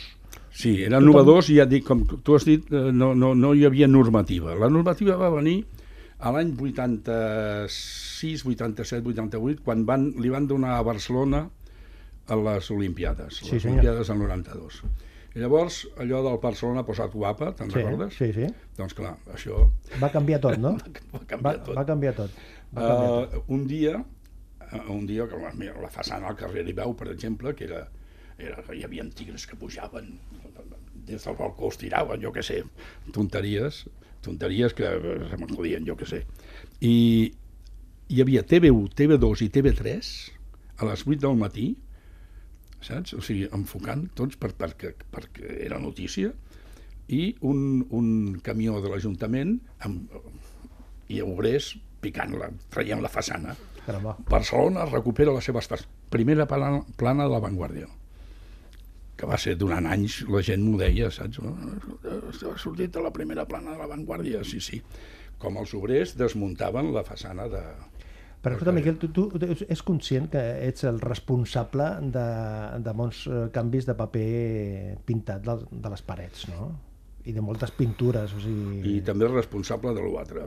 Sí, 0.56 0.84
eren 0.86 1.02
innovadors 1.02 1.50
i 1.50 1.58
ja 1.58 1.66
dic, 1.68 1.82
com 1.88 2.04
tu 2.06 2.36
has 2.38 2.46
dit, 2.46 2.62
eh, 2.70 2.92
no, 2.94 3.10
no, 3.18 3.32
no 3.34 3.50
hi 3.58 3.66
havia 3.66 3.88
normativa. 3.90 4.54
La 4.54 4.70
normativa 4.70 5.18
va 5.18 5.32
venir 5.34 5.58
a 6.22 6.30
l'any 6.32 6.54
86, 6.54 8.46
87, 8.46 9.02
88, 9.12 9.62
quan 9.66 9.82
van, 9.88 10.12
li 10.22 10.30
van 10.32 10.46
donar 10.48 10.78
a 10.78 10.86
Barcelona 10.86 11.42
a 12.28 12.36
les 12.36 12.70
Olimpiades, 12.70 13.36
Sí, 13.42 13.50
les 13.52 13.62
senyor. 13.62 13.78
Olimpiades 13.80 14.08
del 14.08 14.18
92. 14.18 14.80
I 15.36 15.40
llavors, 15.42 15.82
allò 16.00 16.22
del 16.24 16.38
Barcelona 16.40 16.82
posat 16.88 17.12
guapa, 17.12 17.50
te'n 17.54 17.68
Sí, 17.70 17.76
recordes? 17.76 18.14
sí, 18.16 18.30
sí. 18.32 18.46
Doncs 18.78 18.94
clar, 18.96 19.16
això 19.34 19.66
Va 20.00 20.08
canviar 20.10 20.40
tot, 20.40 20.56
no? 20.58 20.72
va 21.12 21.20
Va, 21.20 21.26
canviar 21.26 21.58
tot. 21.64 21.74
va 21.76 21.84
canviar 21.84 22.14
tot. 22.16 22.30
Va 22.72 22.86
canviar 22.88 23.10
tot. 23.12 23.36
Uh, 23.36 23.42
un 23.54 23.66
dia, 23.68 23.98
uh, 24.00 24.80
un 24.94 25.04
dia 25.06 25.28
que 25.28 25.36
la, 25.42 25.52
mira, 25.54 25.76
la 25.80 25.90
façana 25.92 26.28
al 26.32 26.36
carrer 26.40 26.64
Ribau, 26.64 26.96
per 26.96 27.10
exemple, 27.12 27.52
que 27.54 27.64
era, 27.68 27.84
era, 28.38 28.64
hi 28.74 28.82
havia 28.84 29.04
tigres 29.14 29.46
que 29.46 29.56
pujaven 29.60 30.18
des 31.06 31.22
del 31.22 31.36
balcó 31.38 31.68
es 31.68 31.76
tiraven, 31.78 32.18
jo 32.24 32.32
què 32.34 32.42
sé, 32.42 32.62
tonteries, 33.14 33.84
tonteries 34.24 34.72
que 34.74 34.88
eh, 34.88 35.18
se 35.30 35.36
m'acudien, 35.38 35.84
jo 35.86 35.94
què 36.00 36.08
sé. 36.08 36.24
I 36.80 37.30
hi 38.08 38.22
havia 38.24 38.42
TV1, 38.42 38.88
TV2 38.98 39.44
i 39.46 39.50
TV3 39.54 40.08
a 40.82 40.88
les 40.88 41.04
8 41.06 41.20
del 41.28 41.36
matí, 41.38 41.68
saps? 42.84 43.14
O 43.16 43.22
sigui, 43.24 43.46
enfocant 43.56 44.06
tots 44.18 44.38
per, 44.40 44.52
perquè, 44.58 44.94
perquè 45.12 45.60
era 45.66 45.80
notícia, 45.82 46.32
i 47.08 47.36
un, 47.46 47.84
un 47.94 48.08
camió 48.42 48.80
de 48.82 48.90
l'Ajuntament 48.90 49.56
amb, 49.86 50.16
i 51.12 51.20
obrers 51.22 51.76
picant-la, 52.02 52.50
traient 52.72 53.02
la 53.02 53.10
façana. 53.12 53.54
Caramba. 53.84 54.16
Barcelona 54.28 54.88
recupera 54.90 55.34
les 55.34 55.46
seves 55.46 55.68
façanes. 55.70 55.92
Primera 56.10 56.46
plana, 56.50 56.82
plana 56.98 57.26
de 57.26 57.34
l'avantguàrdia 57.34 57.86
que 59.16 59.28
va 59.28 59.38
ser 59.40 59.54
durant 59.56 59.86
anys, 59.88 60.20
la 60.28 60.42
gent 60.44 60.60
m'ho 60.60 60.76
deia, 60.80 61.08
saps? 61.14 61.40
Ha 61.40 62.56
sortit 62.60 62.92
de 62.92 63.04
la 63.04 63.12
primera 63.14 63.46
plana 63.48 63.72
de 63.72 63.80
l'avantguàrdia, 63.80 64.42
sí, 64.44 64.60
sí. 64.60 64.82
Com 65.40 65.56
els 65.60 65.72
obrers 65.76 66.14
desmuntaven 66.20 66.92
la 66.92 67.04
façana 67.04 67.48
de... 67.52 67.62
Però 68.46 68.54
escolta, 68.54 68.72
Miquel, 68.76 68.94
tu, 69.02 69.08
tu 69.10 69.24
és 69.66 69.80
conscient 69.82 70.28
que 70.30 70.40
ets 70.62 70.84
el 70.86 71.00
responsable 71.02 71.88
de, 72.14 72.26
de 72.84 72.92
molts 72.94 73.24
eh, 73.26 73.48
canvis 73.54 73.88
de 73.88 73.96
paper 73.98 75.00
pintat 75.08 75.42
de, 75.42 75.56
de 75.66 75.90
les 75.90 76.04
parets, 76.06 76.44
no? 76.52 76.68
I 77.26 77.34
de 77.34 77.42
moltes 77.42 77.72
pintures, 77.74 78.36
o 78.38 78.42
sigui... 78.44 78.84
I 78.86 79.00
també 79.02 79.26
responsable 79.32 79.90
de 79.96 80.04
l'altre. 80.06 80.46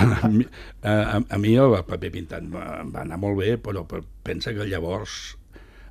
a, 0.00 0.30
mi, 0.32 0.46
a, 0.80 1.20
a 1.20 1.40
mi 1.42 1.52
el 1.60 1.76
paper 1.90 2.10
pintat 2.14 2.48
va, 2.48 2.64
va 2.88 3.04
anar 3.04 3.20
molt 3.20 3.36
bé, 3.42 3.58
però, 3.60 3.84
pensa 4.24 4.56
que 4.56 4.64
llavors, 4.64 5.36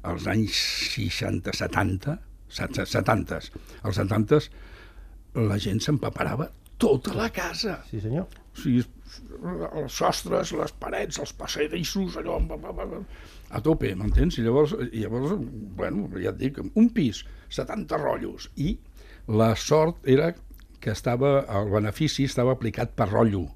als 0.10 0.26
anys 0.34 0.64
60, 0.96 1.54
70, 1.62 2.18
70, 2.58 3.38
als 3.86 4.02
70, 4.02 4.42
la 5.46 5.62
gent 5.62 5.86
s'empaparava 5.86 6.50
tota 6.80 7.14
la 7.14 7.30
casa. 7.30 7.84
Sí, 7.92 8.02
senyor. 8.02 8.26
O 8.56 8.64
sigui, 8.64 8.82
els 9.84 9.94
sostres, 10.00 10.52
les 10.58 10.72
parets, 10.80 11.20
els 11.20 11.34
passadissos, 11.34 12.18
allò 12.20 12.38
a 13.50 13.62
tope, 13.66 13.94
m'entens? 13.98 14.38
I 14.38 14.44
llavors, 14.46 14.76
llavors, 14.94 15.34
bueno, 15.80 16.08
ja 16.22 16.30
et 16.34 16.38
dic, 16.38 16.60
un 16.76 16.90
pis, 16.94 17.24
70 17.50 17.98
rotllos, 17.98 18.50
i 18.58 18.76
la 19.28 19.56
sort 19.56 20.06
era 20.08 20.34
que 20.80 20.92
estava, 20.92 21.40
el 21.60 21.72
benefici 21.74 22.24
estava 22.30 22.54
aplicat 22.56 22.94
per 22.96 23.10
rotllo, 23.12 23.48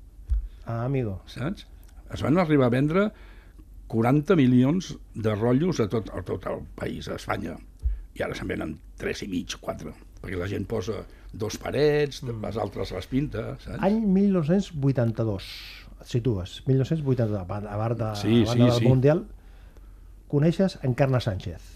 Ah, 0.65 0.85
amigo. 0.85 1.21
saps? 1.27 1.65
Es 2.13 2.21
van 2.23 2.37
arribar 2.39 2.67
a 2.67 2.73
vendre 2.73 3.11
40 3.91 4.35
milions 4.39 4.93
de 5.13 5.35
rotllos 5.35 5.79
a 5.83 5.87
tot, 5.91 6.09
a 6.09 6.21
tot 6.23 6.45
el 6.47 6.61
país, 6.75 7.07
a 7.09 7.15
Espanya, 7.19 7.57
i 8.15 8.23
ara 8.23 8.33
se'n 8.35 8.47
venen 8.47 8.77
3 8.97 9.23
i 9.25 9.27
mig, 9.27 9.57
4, 9.59 9.93
perquè 10.23 10.39
la 10.39 10.47
gent 10.47 10.65
posa 10.69 11.01
dos 11.33 11.57
parets, 11.59 12.21
les 12.23 12.57
altres 12.61 12.93
les 12.95 13.07
pinta, 13.11 13.53
saps? 13.59 13.81
Any 13.83 13.99
1982, 14.07 15.47
et 15.99 16.07
situes, 16.07 16.61
1982, 16.67 17.37
a 17.41 17.45
part 17.49 17.67
part 17.67 17.99
de, 17.99 18.11
Sí, 18.21 18.41
a 18.43 18.49
banda 18.49 18.53
sí, 18.53 18.59
del 18.71 18.79
sí. 18.79 18.87
Mundial, 18.87 19.25
coneixes 20.31 20.79
Encarna 20.83 21.19
Sánchez. 21.19 21.69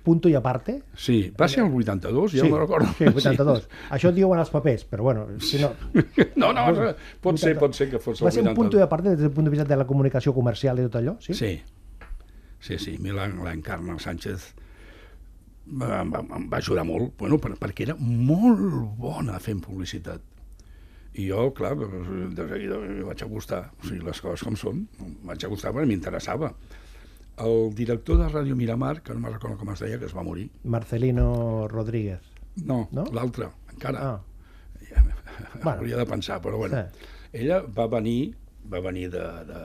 Punto 0.00 0.30
i 0.32 0.34
aparte. 0.34 0.78
Sí, 0.96 1.28
va 1.38 1.46
ser 1.48 1.60
el 1.62 1.74
82, 1.76 2.32
ja 2.32 2.40
sí, 2.40 2.48
no 2.48 2.54
me'n 2.56 2.62
recordo. 2.62 2.88
Sí, 2.96 3.04
82. 3.04 3.66
Això 3.92 4.08
et 4.08 4.16
diuen 4.16 4.40
els 4.40 4.48
papers, 4.48 4.86
però 4.88 5.04
bueno, 5.04 5.26
si 5.44 5.60
no... 5.60 5.74
No, 6.40 6.54
no, 6.56 6.70
no, 6.72 6.86
pot 7.20 7.36
ser, 7.36 7.52
pot 7.60 7.76
ser 7.76 7.90
que 7.90 7.98
fos 8.00 8.22
el 8.22 8.26
Va 8.26 8.32
ser 8.32 8.40
un 8.42 8.48
82. 8.48 8.56
punto 8.56 8.78
i 8.80 8.84
aparte 8.86 9.12
des 9.12 9.20
del 9.20 9.30
punt 9.36 9.44
de 9.44 9.52
vista 9.52 9.66
de 9.68 9.76
la 9.76 9.84
comunicació 9.86 10.32
comercial 10.32 10.80
i 10.80 10.86
tot 10.88 10.96
allò, 11.02 11.18
sí? 11.20 11.36
Sí, 11.36 11.52
sí, 12.64 12.78
sí, 12.80 12.96
a 12.96 13.02
mi 13.04 13.12
la- 13.12 13.28
l'Encarna 13.28 13.98
Sánchez 14.00 14.54
em 15.70 16.10
va, 16.12 16.20
em 16.36 16.48
va 16.50 16.58
ajudar 16.58 16.84
molt, 16.84 17.14
bueno, 17.20 17.38
per, 17.38 17.52
perquè 17.60 17.86
era 17.88 17.96
molt 18.00 18.60
bona 18.98 19.38
fent 19.42 19.60
publicitat. 19.64 20.20
I 21.18 21.24
jo, 21.28 21.48
clar, 21.54 21.72
de 21.76 22.44
seguida 22.48 22.76
em 22.86 23.00
vaig 23.06 23.22
acostar, 23.26 23.64
o 23.80 23.86
sigui, 23.86 24.04
les 24.06 24.20
coses 24.22 24.44
com 24.46 24.54
són, 24.58 24.84
em 25.02 25.16
vaig 25.26 25.44
acostar 25.48 25.72
perquè 25.74 25.88
m'interessava. 25.90 26.52
El 27.40 27.70
director 27.74 28.18
de 28.20 28.28
Ràdio 28.28 28.54
Miramar, 28.58 29.00
que 29.02 29.14
no 29.14 29.20
me'n 29.24 29.32
recordo 29.32 29.56
com 29.58 29.70
es 29.72 29.80
deia, 29.80 29.98
que 29.98 30.04
es 30.10 30.14
va 30.16 30.22
morir, 30.26 30.50
Marcelino 30.64 31.66
Rodríguez. 31.68 32.20
no, 32.66 32.88
No? 32.92 33.04
l'altre, 33.12 33.48
encara, 33.72 33.98
Ah, 34.10 34.20
ja, 34.90 35.02
Bueno. 35.62 35.78
hauria 35.80 35.96
de 35.96 36.06
pensar, 36.06 36.40
però 36.42 36.58
bueno, 36.58 36.76
Sí. 36.76 37.06
ella 37.32 37.62
va 37.62 37.86
venir 37.86 38.34
va 38.70 38.80
venir 38.80 39.08
de, 39.10 39.18
de, 39.48 39.60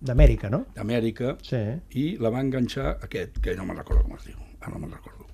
D'Amèrica, 0.00 0.50
no? 0.50 0.66
d'Amèrica 0.74 1.36
Sí. 1.42 1.60
i 1.90 2.16
la 2.18 2.28
va 2.30 2.40
enganxar 2.42 2.98
aquest, 3.02 3.38
que 3.40 3.54
no 3.56 3.64
me'n 3.64 3.76
recordo 3.78 4.02
com 4.02 4.16
es 4.18 4.24
diu, 4.26 4.36
ara 4.60 4.72
no 4.74 4.80
me'n 4.80 4.90
recordo. 4.92 5.25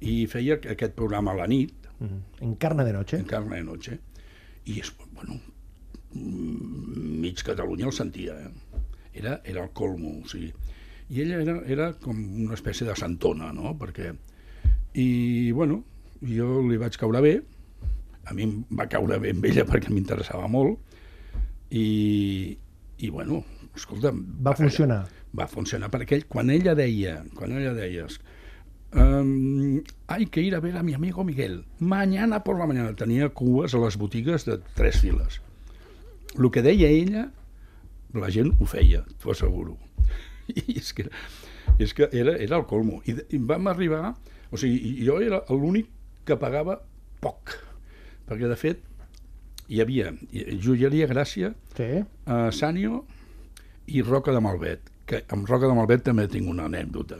I 0.00 0.26
feia 0.30 0.60
aquest 0.60 0.94
programa 0.94 1.32
a 1.34 1.40
la 1.42 1.46
nit, 1.50 1.78
Mm. 1.98 2.44
Encarna 2.44 2.84
de 2.84 2.92
noche. 2.92 3.16
en 3.16 3.24
carne 3.24 3.56
de 3.56 3.64
noche, 3.64 3.98
i 4.66 4.78
és, 4.80 4.92
bueno, 5.12 5.40
mm, 6.12 7.20
mig 7.20 7.42
Catalunya 7.42 7.86
el 7.86 7.92
sentia, 7.92 8.38
eh? 8.38 8.50
Era, 9.14 9.40
era 9.44 9.64
el 9.64 9.70
colmo, 9.70 10.20
o 10.22 10.28
sigui. 10.28 10.52
I 11.10 11.22
ella 11.22 11.40
era, 11.42 11.56
era 11.66 11.92
com 11.98 12.16
una 12.44 12.54
espècie 12.54 12.86
de 12.86 12.94
santona, 12.94 13.52
no? 13.52 13.74
Perquè... 13.78 14.12
I, 14.94 15.50
bueno, 15.52 15.82
jo 16.22 16.62
li 16.68 16.78
vaig 16.78 16.96
caure 16.96 17.20
bé, 17.20 17.34
a 18.24 18.34
mi 18.34 18.46
em 18.46 18.54
va 18.78 18.86
caure 18.88 19.18
bé 19.18 19.32
amb 19.34 19.44
ella 19.44 19.64
perquè 19.66 19.90
m'interessava 19.90 20.46
molt, 20.48 20.78
i, 21.70 22.56
i 22.98 23.10
bueno, 23.10 23.42
escolta... 23.74 24.12
Va 24.14 24.54
funcionar. 24.54 25.02
Va 25.34 25.46
funcionar, 25.50 25.90
perquè 25.90 26.16
ell, 26.18 26.28
quan 26.30 26.50
ella 26.50 26.74
deia, 26.78 27.24
quan 27.34 27.52
ella 27.58 27.74
deia, 27.74 28.06
um, 28.94 29.82
hay 30.06 30.26
que 30.26 30.40
ir 30.40 30.54
a 30.54 30.60
ver 30.60 30.76
a 30.76 30.82
mi 30.82 30.94
amigo 30.94 31.24
Miguel, 31.24 31.64
mañana 31.78 32.42
por 32.44 32.58
la 32.58 32.66
mañana, 32.66 32.94
tenia 32.94 33.28
cues 33.30 33.74
a 33.74 33.78
les 33.78 33.96
botigues 33.96 34.44
de 34.44 34.58
tres 34.74 35.00
files. 35.00 35.40
El 36.38 36.50
que 36.50 36.62
deia 36.62 36.88
ella, 36.88 37.30
la 38.14 38.30
gent 38.30 38.52
ho 38.60 38.66
feia, 38.66 39.04
t'ho 39.20 39.32
asseguro. 39.32 39.76
I 40.48 40.78
és 40.78 40.92
que, 40.96 41.08
és 41.78 41.92
que 41.94 42.08
era, 42.12 42.36
era 42.36 42.56
el 42.56 42.66
colmo. 42.66 43.02
I, 43.06 43.16
I 43.34 43.38
vam 43.38 43.68
arribar... 43.68 44.14
O 44.50 44.56
sigui, 44.56 44.94
jo 45.04 45.18
era 45.20 45.42
l'únic 45.52 45.90
que 46.24 46.36
pagava 46.40 46.78
poc. 47.20 47.52
Perquè, 48.28 48.48
de 48.48 48.56
fet, 48.56 48.78
hi 49.68 49.82
havia 49.84 50.14
joieria 50.64 51.08
Gràcia, 51.10 51.50
Sí. 51.76 51.88
a 52.24 52.46
Sànio 52.48 53.02
i 53.92 54.00
Roca 54.00 54.32
de 54.32 54.40
Malvet, 54.40 54.88
que 55.04 55.20
amb 55.28 55.44
Roca 55.48 55.68
de 55.68 55.76
Malvet 55.76 56.06
també 56.06 56.24
tinc 56.32 56.48
una 56.48 56.64
anècdota. 56.64 57.18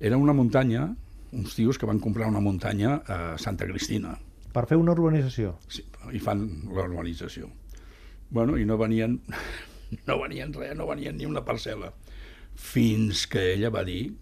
Era 0.00 0.16
una 0.16 0.32
muntanya, 0.32 0.94
uns 1.32 1.54
tios 1.56 1.78
que 1.78 1.86
van 1.86 1.98
comprar 1.98 2.28
una 2.28 2.40
muntanya 2.40 3.02
a 3.06 3.38
Santa 3.38 3.66
Cristina, 3.66 4.16
Per 4.52 4.62
fer 4.66 4.78
una 4.80 4.92
urbanització. 4.94 5.52
sí, 5.68 5.82
i 6.12 6.18
fan 6.18 6.40
la 6.72 6.86
urbanització. 6.86 7.50
Bueno, 8.30 8.56
i 8.58 8.64
no 8.64 8.78
venien, 8.78 9.18
no 10.08 10.16
venien 10.22 10.52
res, 10.54 10.74
no 10.76 10.86
venien 10.88 11.16
ni 11.18 11.26
una 11.26 11.42
parcel·la, 11.44 11.92
fins 12.54 13.26
que 13.28 13.52
ella 13.54 13.70
va 13.70 13.84
dir 13.84 14.14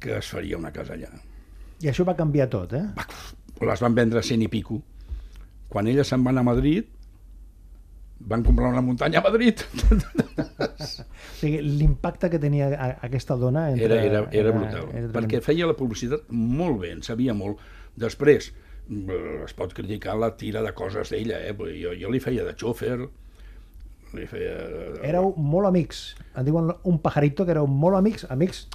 que 0.00 0.16
es 0.16 0.30
faria 0.32 0.56
una 0.56 0.72
casa 0.72 0.94
allà. 0.96 1.10
I 1.82 1.88
això 1.92 2.04
va 2.08 2.16
canviar 2.16 2.48
tot, 2.52 2.72
eh? 2.72 2.86
Va, 2.96 3.04
les 3.68 3.80
van 3.84 3.94
vendre 3.94 4.20
a 4.20 4.24
cent 4.24 4.40
i 4.42 4.48
pico. 4.48 4.80
Quan 5.68 5.86
ella 5.86 6.04
se'n 6.04 6.24
va 6.24 6.32
anar 6.32 6.40
a 6.40 6.48
Madrid, 6.50 6.86
van 8.20 8.42
comprar 8.44 8.68
una 8.68 8.82
muntanya 8.84 9.18
a 9.20 9.22
Madrid. 9.22 9.60
O 10.60 11.40
sigui, 11.40 11.60
l'impacte 11.64 12.28
que 12.28 12.38
tenia 12.38 12.66
aquesta 13.00 13.34
dona... 13.40 13.70
Entre, 13.70 13.86
Era, 13.86 14.00
era, 14.04 14.18
era 14.30 14.50
brutal, 14.52 14.88
era 14.92 15.08
perquè 15.14 15.38
feia 15.44 15.64
la 15.70 15.76
publicitat 15.78 16.26
molt 16.32 16.76
bé, 16.82 16.90
en 16.92 17.00
sabia 17.06 17.32
molt. 17.36 17.60
Després, 17.96 18.50
eh, 18.90 19.20
es 19.46 19.54
pot 19.56 19.72
criticar 19.76 20.18
la 20.20 20.34
tira 20.36 20.60
de 20.64 20.74
coses 20.76 21.08
d'ella, 21.14 21.40
eh? 21.48 21.54
Jo, 21.80 21.94
jo 21.96 22.12
li 22.12 22.20
feia 22.20 22.44
de 22.44 22.52
xòfer, 22.60 22.98
li 24.18 24.26
feia... 24.28 24.52
Éreu 25.08 25.32
molt 25.40 25.70
amics. 25.70 26.02
En 26.36 26.44
diuen 26.48 26.68
un 26.84 27.00
pajarito 27.00 27.46
que 27.48 27.54
éreu 27.56 27.66
molt 27.70 27.96
amics, 28.02 28.26
amics 28.28 28.66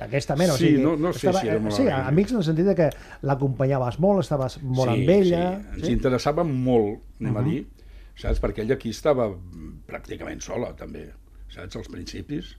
d'aquesta 0.00 0.34
mena. 0.40 0.56
Sí, 0.58 0.64
o 0.64 0.66
sigui, 0.72 0.82
no- 0.82 0.96
no 0.98 1.12
sé 1.14 1.30
si 1.36 1.46
érem 1.46 1.68
molt 1.68 1.76
sí, 1.78 1.86
amics. 1.86 2.08
amics 2.10 2.34
en 2.34 2.42
el 2.42 2.48
sentit 2.50 2.72
de 2.72 2.78
que 2.82 2.90
l'acompanyaves 3.22 4.00
molt, 4.02 4.24
estaves 4.26 4.58
molt 4.64 4.96
amb 4.96 5.14
ella... 5.20 5.44
Sí, 5.60 5.78
ens 5.84 5.92
interessava 5.94 6.42
molt, 6.48 7.04
anem 7.22 7.38
a 7.38 7.46
dir, 7.46 7.60
saps? 8.20 8.40
Perquè 8.42 8.64
ella 8.64 8.76
aquí 8.78 8.92
estava 8.94 9.28
pràcticament 9.88 10.42
sola, 10.44 10.72
també, 10.78 11.08
saps? 11.52 11.78
Als 11.80 11.90
principis. 11.92 12.56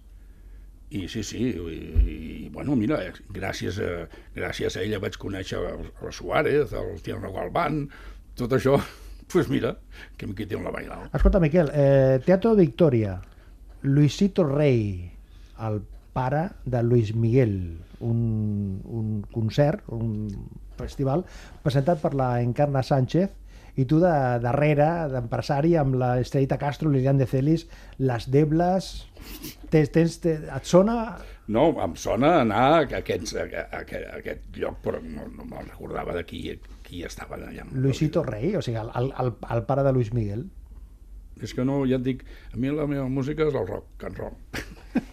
I 0.92 1.06
sí, 1.08 1.22
sí, 1.24 1.46
i, 1.48 1.76
i 2.12 2.50
bueno, 2.52 2.76
mira, 2.76 2.98
eh, 3.00 3.14
gràcies 3.32 3.78
a, 3.80 3.92
gràcies 4.36 4.76
a 4.76 4.82
ella 4.84 5.00
vaig 5.00 5.16
conèixer 5.22 5.62
el, 5.70 5.86
el 5.88 6.12
Suárez, 6.12 6.74
el 6.76 7.00
Tierno 7.06 7.32
Galván, 7.32 7.86
tot 8.36 8.58
això, 8.58 8.76
doncs 8.76 9.32
pues 9.32 9.48
mira, 9.48 9.78
que 10.20 10.28
em 10.28 10.36
quiti 10.36 10.60
la 10.60 10.74
bailal. 10.76 11.08
Escolta, 11.16 11.40
Miquel, 11.40 11.72
eh, 11.72 12.20
Teatro 12.26 12.52
Victoria, 12.58 13.22
Luisito 13.84 14.44
Rey, 14.44 15.08
el 15.64 15.80
pare 16.12 16.50
de 16.66 16.84
Luis 16.84 17.16
Miguel, 17.16 17.80
un, 18.02 18.82
un 18.84 19.22
concert, 19.32 19.88
un 19.88 20.28
festival, 20.76 21.24
presentat 21.64 22.02
per 22.04 22.12
la 22.20 22.34
Encarna 22.44 22.84
Sánchez, 22.84 23.32
i 23.80 23.86
tu 23.88 24.00
de, 24.02 24.12
darrere, 24.44 24.88
d'empresari, 25.12 25.76
amb 25.80 25.96
la 26.02 26.14
Estrellita 26.20 26.58
Castro, 26.62 26.92
Lilian 26.92 27.22
de 27.22 27.28
Celis, 27.30 27.68
Les 28.00 28.30
Debles... 28.32 28.92
Tens, 29.72 29.92
tens, 29.94 30.18
te, 30.20 30.34
et 30.44 30.66
sona... 30.68 30.96
No, 31.52 31.70
em 31.84 31.94
sona 32.00 32.42
anar 32.42 32.64
a 32.74 32.80
aquests, 33.00 33.36
a, 33.40 33.46
a, 33.46 33.66
a, 33.80 33.84
a 33.84 34.18
aquest 34.18 34.58
lloc, 34.58 34.80
però 34.84 35.00
no, 35.04 35.28
no 35.32 35.46
me'n 35.48 35.70
recordava 35.70 36.16
de 36.16 36.24
qui, 36.28 36.42
qui 36.88 37.04
estava 37.08 37.38
allà. 37.38 37.66
Luisito 37.72 38.24
Rey, 38.24 38.56
o 38.58 38.64
sigui, 38.66 38.80
el, 38.82 38.92
el, 39.00 39.12
el, 39.22 39.32
el 39.56 39.64
pare 39.70 39.86
de 39.88 39.94
Luis 39.96 40.12
Miguel. 40.16 40.48
És 41.42 41.56
que 41.58 41.64
no, 41.66 41.80
ja 41.90 41.98
et 41.98 42.04
dic, 42.06 42.26
a 42.54 42.60
mi 42.60 42.70
la 42.74 42.86
meva 42.90 43.08
música 43.10 43.48
és 43.48 43.56
el 43.58 43.66
rock 43.70 44.06
and 44.10 44.20
roll. 44.20 44.36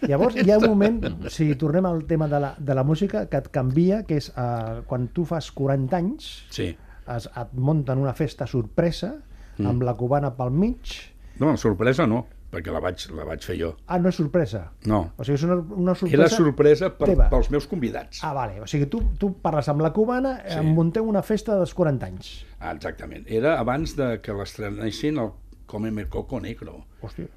Llavors 0.05 0.35
hi 0.37 0.51
ha 0.51 0.59
un 0.59 0.67
moment, 0.69 0.99
si 1.31 1.47
tornem 1.59 1.87
al 1.89 2.03
tema 2.09 2.27
de 2.29 2.41
la, 2.43 2.51
de 2.59 2.75
la 2.77 2.83
música, 2.85 3.25
que 3.31 3.39
et 3.39 3.49
canvia, 3.55 4.03
que 4.05 4.19
és 4.19 4.29
eh, 4.35 4.81
quan 4.89 5.07
tu 5.15 5.25
fas 5.29 5.49
40 5.55 5.97
anys, 5.97 6.29
Sí. 6.53 6.73
Es, 7.15 7.29
et 7.37 7.53
munten 7.53 8.01
una 8.01 8.13
festa 8.17 8.47
sorpresa, 8.47 9.15
amb 9.59 9.83
la 9.83 9.93
cubana 9.99 10.31
pel 10.37 10.51
mig. 10.55 10.93
No, 11.39 11.55
sorpresa 11.59 12.05
no, 12.07 12.25
perquè 12.51 12.71
la 12.73 12.79
vaig, 12.83 13.05
la 13.15 13.25
vaig 13.27 13.43
fer 13.45 13.57
jo. 13.59 13.73
Ah, 13.87 13.99
no 14.01 14.09
és 14.11 14.17
sorpresa. 14.19 14.65
No, 14.89 15.01
O 15.17 15.25
sigui, 15.27 15.37
és 15.37 15.43
una, 15.47 15.57
una 15.75 15.95
sorpresa... 15.95 16.21
era 16.21 16.29
sorpresa 16.33 16.89
per, 16.97 17.09
teva. 17.11 17.27
pels 17.31 17.49
meus 17.53 17.67
convidats. 17.69 18.23
Ah, 18.23 18.33
vale. 18.35 18.59
O 18.63 18.67
sigui, 18.67 18.87
tu, 18.91 19.01
tu 19.19 19.33
parles 19.43 19.69
amb 19.71 19.83
la 19.85 19.91
cubana, 19.95 20.37
sí. 20.45 20.55
Sí. 20.57 20.73
munteu 20.79 21.07
una 21.09 21.21
festa 21.25 21.57
dels 21.59 21.75
40 21.77 22.09
anys. 22.09 22.31
Ah, 22.59 22.73
exactament. 22.73 23.27
Era 23.27 23.57
abans 23.59 23.95
de 23.99 24.15
que 24.23 24.35
l'estrenessin 24.35 25.19
el 25.21 25.31
Come 25.69 25.91
Coco 26.09 26.39
Negro. 26.41 26.79
Hòstia, 27.05 27.27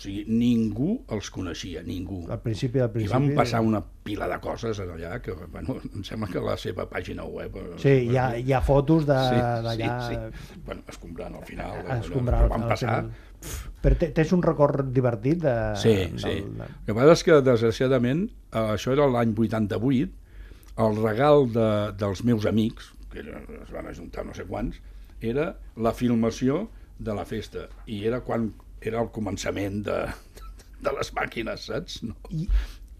O 0.00 0.02
sigui, 0.02 0.22
ningú 0.32 0.94
els 1.12 1.28
coneixia, 1.28 1.82
ningú. 1.84 2.22
al 2.32 2.38
principi 2.40 2.80
I 2.80 2.86
principi... 2.88 3.12
van 3.12 3.26
passar 3.36 3.58
una 3.60 3.82
pila 3.84 4.24
de 4.30 4.38
coses 4.40 4.78
allà 4.80 5.18
que, 5.20 5.34
bueno, 5.52 5.74
em 5.94 6.04
sembla 6.08 6.28
que 6.32 6.40
la 6.40 6.54
seva 6.56 6.86
pàgina 6.88 7.26
web... 7.28 7.58
eh, 7.60 7.74
Sí, 7.82 7.92
hi 8.08 8.16
ha, 8.16 8.30
hi 8.40 8.54
ha 8.56 8.62
fotos 8.64 9.04
de- 9.04 9.18
d'allà... 9.66 9.90
Sí, 10.06 10.16
sí. 10.16 10.56
Bueno, 10.64 10.86
escombrant 10.88 11.36
al 11.36 11.44
final. 11.44 11.82
Escombrar 11.98 12.38
allò, 12.46 12.48
al 12.48 12.54
van 12.54 12.64
passar. 12.70 12.94
Però 13.84 13.96
tens 14.16 14.32
un 14.32 14.40
record 14.46 14.88
divertit 14.96 15.42
de... 15.44 15.54
Sí, 15.76 15.92
del, 15.92 16.16
sí. 16.24 16.32
El 16.38 16.64
que 16.88 16.96
passa 16.96 17.12
és 17.18 17.26
que, 17.28 17.36
desgraciadament, 17.44 18.24
eh, 18.54 18.64
això 18.78 18.96
era 18.96 19.04
l'any 19.12 19.36
88, 19.36 20.16
el 20.80 20.96
regal 21.02 21.44
de, 21.52 21.68
dels 22.00 22.24
meus 22.24 22.48
amics, 22.48 22.88
que 23.12 23.20
es 23.20 23.70
van 23.76 23.92
ajuntar 23.92 24.24
no 24.24 24.32
sé 24.32 24.48
quants, 24.48 24.80
era 25.20 25.50
la 25.76 25.92
filmació 25.92 26.70
de 26.98 27.12
la 27.16 27.28
festa. 27.28 27.68
I 27.84 28.06
era 28.08 28.20
quan 28.24 28.48
era 28.80 29.00
el 29.02 29.08
començament 29.14 29.82
de, 29.86 29.96
de 30.80 30.92
les 30.98 31.10
màquines, 31.16 31.66
saps? 31.70 32.02
No, 32.06 32.14
I, 32.30 32.46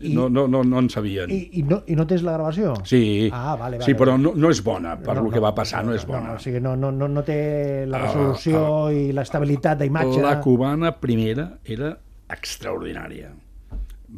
i, 0.01 0.15
no, 0.17 0.29
no, 0.33 0.47
no, 0.49 0.63
no 0.65 0.79
en 0.81 0.89
sabien. 0.93 1.29
i, 1.33 1.39
i, 1.61 1.63
no, 1.69 1.83
I 1.89 1.97
no 1.99 2.07
tens 2.09 2.23
la 2.25 2.33
gravació? 2.39 2.75
Sí, 2.89 3.29
Ah, 3.33 3.55
vale, 3.61 3.77
vale, 3.79 3.85
sí 3.85 3.93
però 3.99 4.15
no, 4.21 4.33
no 4.37 4.51
és 4.53 4.63
bona, 4.65 4.95
per 5.01 5.17
no, 5.19 5.27
el 5.27 5.33
que 5.35 5.43
va 5.45 5.51
passar 5.57 5.83
no, 5.85 5.93
és 5.97 6.07
bona. 6.09 6.35
No, 6.35 6.39
o 6.39 6.43
sigui, 6.43 6.61
no, 6.65 6.73
no, 6.77 6.91
no, 6.93 7.09
no 7.09 7.23
té 7.27 7.85
la 7.89 7.99
Ah, 8.01 8.07
resolució 8.07 8.63
ah, 8.87 8.93
i 8.97 9.11
l'estabilitat 9.17 9.81
d'imatge. 9.83 10.23
La 10.25 10.39
cubana 10.41 10.93
primera 11.01 11.51
era 11.65 11.95
extraordinària. 12.33 13.33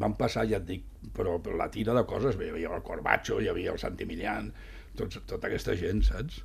Van 0.03 0.15
passar, 0.17 0.47
ja 0.49 0.57
et 0.63 0.67
dic, 0.69 0.85
però 1.17 1.37
però 1.43 1.57
la 1.59 1.67
tira 1.71 1.93
de 1.99 2.05
coses, 2.09 2.39
hi 2.41 2.49
havia 2.55 2.71
el 2.77 2.83
Corbacho, 2.87 3.41
hi 3.43 3.51
havia 3.51 3.75
el 3.75 3.79
Santi 3.83 4.07
Milian, 4.09 4.53
tots, 4.97 5.19
tota 5.27 5.51
aquesta 5.51 5.75
gent, 5.77 6.03
saps? 6.07 6.41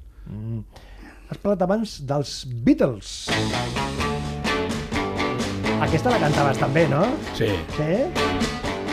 Has 1.30 1.38
parlat 1.40 1.62
abans 1.68 2.00
dels 2.10 2.42
Beatles. 2.66 3.28
Aquesta 5.78 6.10
la 6.10 6.18
cantaves 6.18 6.58
també, 6.58 6.88
no? 6.90 7.04
Sí. 7.38 7.48
Sí? 7.76 7.96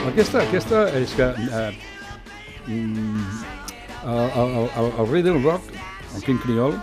Aquesta, 0.05 0.43
aquesta 0.43 0.83
és 0.99 1.15
que... 1.17 1.29
Eh, 1.33 1.71
mm, 2.69 3.23
el, 4.05 4.19
el, 4.43 4.51
el, 4.67 4.89
el 4.91 5.09
rei 5.09 5.23
del 5.25 5.39
rock, 5.41 5.71
el 6.15 6.27
King 6.27 6.43
Creole, 6.43 6.77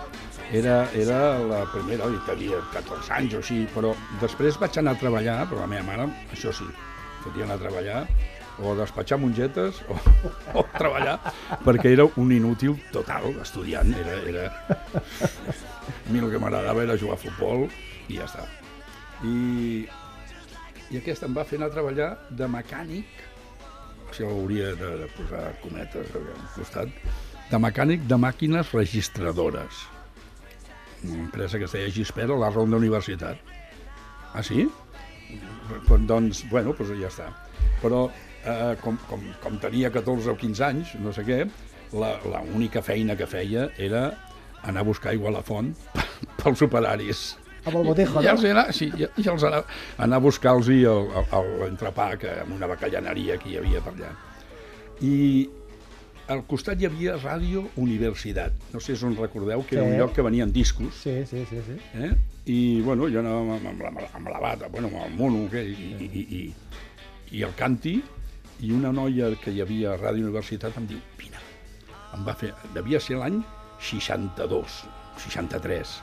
era, 0.50 0.80
era 0.98 1.20
la 1.46 1.60
primera, 1.70 2.08
i 2.10 2.18
tenia 2.26 2.58
14 2.72 3.14
anys 3.14 3.36
o 3.38 3.42
així, 3.44 3.60
però 3.76 3.92
després 4.20 4.58
vaig 4.58 4.80
anar 4.82 4.96
a 4.96 5.00
treballar, 5.04 5.36
però 5.52 5.62
la 5.62 5.70
meva 5.70 5.86
mare, 5.86 6.08
això 6.34 6.50
sí, 6.56 6.66
fotia 7.22 7.46
anar 7.46 7.60
a 7.60 7.62
treballar, 7.62 8.02
o 8.58 8.74
despatxar 8.76 9.20
mongetes, 9.22 9.84
o, 9.86 10.00
o 10.58 10.66
treballar, 10.74 11.14
perquè 11.62 11.94
era 11.94 12.08
un 12.18 12.34
inútil 12.34 12.74
total, 12.90 13.30
estudiant, 13.44 13.94
era... 14.02 14.18
era... 14.34 14.50
A 15.92 16.10
mi 16.10 16.18
el 16.18 16.28
que 16.30 16.42
m'agradava 16.42 16.82
era 16.82 16.98
jugar 16.98 17.14
a 17.16 17.22
futbol, 17.22 17.64
i 18.10 18.18
ja 18.18 18.26
està. 18.26 18.50
I, 19.22 19.84
i 20.90 20.98
aquesta 20.98 21.28
em 21.28 21.36
va 21.36 21.44
fer 21.46 21.60
anar 21.60 21.70
a 21.70 21.74
treballar 21.76 22.08
de 22.38 22.48
mecànic, 22.50 23.22
això 24.10 24.28
hauria 24.28 24.72
de, 24.76 24.90
de 25.02 25.08
posar 25.16 25.44
cometes 25.62 26.10
al 26.18 26.28
costat, 26.56 26.96
de 27.52 27.60
mecànic 27.60 28.06
de 28.08 28.18
màquines 28.20 28.72
registradores. 28.74 29.84
Una 31.04 31.24
empresa 31.24 31.58
que 31.58 31.66
es 31.66 31.74
deia 31.74 31.90
Gispera 31.92 32.36
la 32.38 32.50
Ronda 32.50 32.78
Universitat. 32.78 33.38
Ah, 34.32 34.42
sí? 34.42 34.66
Doncs, 36.08 36.44
bueno, 36.50 36.74
doncs 36.78 36.92
ja 37.00 37.10
està. 37.10 37.28
Però 37.82 38.06
eh, 38.08 38.74
com, 38.82 38.98
com, 39.08 39.24
com 39.42 39.58
tenia 39.62 39.90
14 39.92 40.32
o 40.32 40.36
15 40.38 40.66
anys, 40.68 40.94
no 41.02 41.12
sé 41.14 41.24
què, 41.26 41.42
la, 41.92 42.14
la 42.28 42.40
única 42.54 42.82
feina 42.84 43.16
que 43.18 43.28
feia 43.28 43.68
era 43.76 44.06
anar 44.62 44.84
a 44.84 44.88
buscar 44.88 45.12
aigua 45.12 45.30
a 45.32 45.36
la 45.38 45.44
font 45.44 45.72
pels 46.40 46.62
operaris. 46.64 47.32
Amb 47.64 47.76
el 47.78 47.84
botejo, 47.86 48.20
I, 48.20 48.24
i 48.24 48.26
no? 48.26 48.32
els 48.34 48.44
era, 48.44 48.64
sí, 48.74 48.88
i, 48.98 49.06
i 49.22 49.26
els 49.30 49.42
anar, 49.46 49.62
anar 50.02 50.18
a 50.18 50.24
buscar-los 50.24 50.68
l'entrepà 50.68 52.08
que 52.18 52.32
amb 52.42 52.56
una 52.56 52.66
bacallaneria 52.70 53.36
que 53.38 53.52
hi 53.52 53.58
havia 53.60 53.82
per 53.84 53.92
allà. 53.94 54.10
I 55.02 55.16
al 56.32 56.44
costat 56.48 56.80
hi 56.80 56.86
havia 56.88 57.16
Ràdio 57.20 57.64
Universitat. 57.82 58.54
No 58.72 58.80
sé 58.80 58.94
si 58.96 59.04
us 59.04 59.08
en 59.10 59.16
recordeu, 59.18 59.64
que 59.66 59.76
era 59.76 59.84
Sí. 59.84 59.92
un 59.92 59.98
lloc 59.98 60.14
que 60.14 60.22
venien 60.22 60.52
discos. 60.52 60.94
Sí, 61.02 61.14
sí, 61.26 61.44
sí. 61.50 61.60
sí. 61.66 61.78
Eh? 61.94 62.10
I, 62.46 62.80
bueno, 62.82 63.08
jo 63.10 63.20
anava 63.20 63.42
amb, 63.58 63.66
amb, 63.66 63.82
la, 63.82 64.08
amb 64.14 64.28
la 64.28 64.40
bata, 64.40 64.68
bueno, 64.68 64.88
amb 64.88 65.04
el 65.06 65.16
mono, 65.18 65.48
que, 65.50 65.62
i, 65.62 65.92
i, 66.00 66.10
i, 66.10 66.26
i, 66.38 67.38
i 67.38 67.42
el 67.46 67.54
canti, 67.58 68.00
i 68.62 68.70
una 68.72 68.92
noia 68.94 69.30
que 69.42 69.50
hi 69.54 69.60
havia 69.62 69.92
a 69.94 69.98
Ràdio 69.98 70.26
Universitat 70.26 70.76
em 70.78 70.86
diu, 70.90 70.98
vine, 71.18 71.38
em 72.14 72.24
va 72.26 72.34
fer, 72.38 72.52
devia 72.74 73.00
ser 73.00 73.18
l'any 73.18 73.42
62, 73.82 74.82
63, 75.26 76.00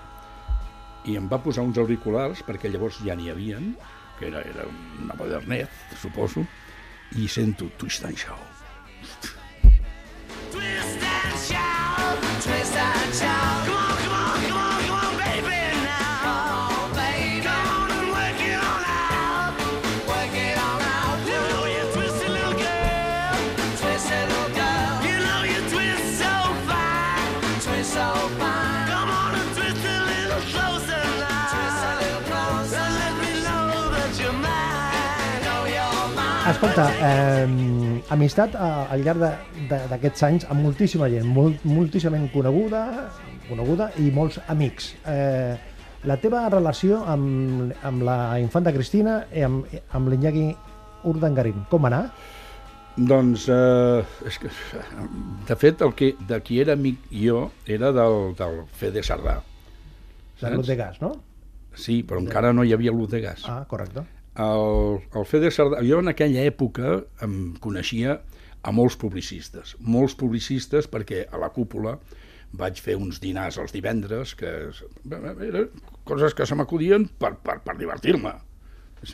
i 1.09 1.17
em 1.17 1.27
va 1.31 1.41
posar 1.41 1.65
uns 1.65 1.79
auriculars, 1.81 2.43
perquè 2.45 2.71
llavors 2.71 3.01
ja 3.05 3.17
n'hi 3.17 3.31
havien, 3.33 3.73
que 4.19 4.29
era, 4.29 4.43
era 4.53 4.67
una 5.01 5.17
modernet, 5.17 5.73
suposo, 6.01 6.45
i 7.17 7.27
sento 7.27 7.71
Twist 7.81 8.05
and 8.05 8.17
Shout. 8.17 9.33
Twist 10.53 11.05
and 11.15 11.43
shout, 11.47 12.31
twist 12.45 12.81
and 12.85 13.13
shout. 13.23 13.38
Escolta, 36.59 36.89
eh, 36.99 38.01
amistat 38.11 38.51
eh, 38.51 38.91
al 38.91 39.05
llarg 39.05 39.21
d'aquests 39.71 40.23
anys 40.27 40.45
amb 40.51 40.59
moltíssima 40.65 41.07
gent, 41.07 41.29
molt, 41.31 41.61
moltíssima 41.63 42.17
gent 42.17 42.25
coneguda, 42.33 42.81
coneguda 43.47 43.87
i 44.03 44.09
molts 44.11 44.41
amics. 44.51 44.89
Eh, 45.07 45.55
la 46.03 46.17
teva 46.19 46.41
relació 46.51 46.99
amb, 47.07 47.71
amb 47.87 48.03
la 48.03 48.17
infanta 48.43 48.75
Cristina 48.75 49.21
i 49.31 49.47
amb, 49.47 49.71
amb 49.95 50.11
l'Iñaki 50.11 50.49
Urdangarín, 51.07 51.63
com 51.71 51.87
va 51.87 51.93
anar? 51.93 52.03
Doncs, 52.97 53.47
eh, 53.55 54.03
és 54.27 54.43
que, 54.43 54.51
de 55.47 55.59
fet, 55.63 55.87
el 55.87 55.95
que, 55.95 56.11
de 56.27 56.43
qui 56.43 56.59
era 56.59 56.75
amic 56.75 57.07
jo 57.23 57.45
era 57.71 57.95
del, 57.95 58.33
del 58.35 58.65
Fede 58.83 59.07
Sardà. 59.07 59.39
De 60.43 60.55
l'Ut 60.57 60.67
de 60.67 60.81
Gas, 60.83 60.99
no? 60.99 61.15
Sí, 61.71 62.01
però 62.03 62.19
encara 62.19 62.51
no 62.51 62.67
hi 62.67 62.75
havia 62.75 62.91
l'ús 62.91 63.07
de 63.15 63.23
gas. 63.23 63.47
Ah, 63.47 63.61
correcte. 63.63 64.03
El, 64.39 65.01
el 65.19 65.25
Fede 65.27 65.51
Sardà, 65.51 65.81
jo 65.83 65.99
en 65.99 66.11
aquella 66.11 66.45
època 66.47 66.99
em 67.25 67.35
coneixia 67.59 68.19
a 68.63 68.71
molts 68.75 68.95
publicistes, 68.99 69.75
molts 69.79 70.15
publicistes 70.19 70.87
perquè 70.91 71.25
a 71.27 71.39
la 71.41 71.51
cúpula 71.55 71.97
vaig 72.59 72.79
fer 72.81 72.95
uns 72.97 73.19
dinars 73.21 73.59
els 73.61 73.73
divendres 73.75 74.33
que 74.39 74.51
eren 75.11 75.67
coses 76.07 76.33
que 76.33 76.47
se 76.49 76.57
m'acudien 76.57 77.05
per, 77.19 77.35
per, 77.43 77.59
per 77.65 77.75
divertir-me. 77.77 78.33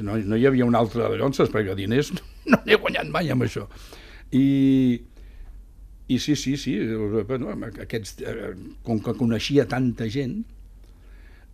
No, 0.05 0.15
no 0.17 0.37
hi 0.37 0.47
havia 0.47 0.65
un 0.65 0.77
altre 0.77 1.09
de 1.09 1.19
llonces 1.19 1.51
perquè 1.53 1.75
diners 1.77 2.13
no 2.51 2.61
n'he 2.63 2.79
guanyat 2.79 3.11
mai 3.11 3.29
amb 3.33 3.45
això. 3.45 3.67
I, 4.33 5.01
i 6.07 6.17
sí, 6.21 6.35
sí, 6.39 6.55
sí, 6.57 6.77
bueno, 7.27 7.53
aquests, 7.83 8.21
eh, 8.21 8.53
com 8.85 9.01
que 9.03 9.13
coneixia 9.17 9.67
tanta 9.69 10.07
gent, 10.09 10.39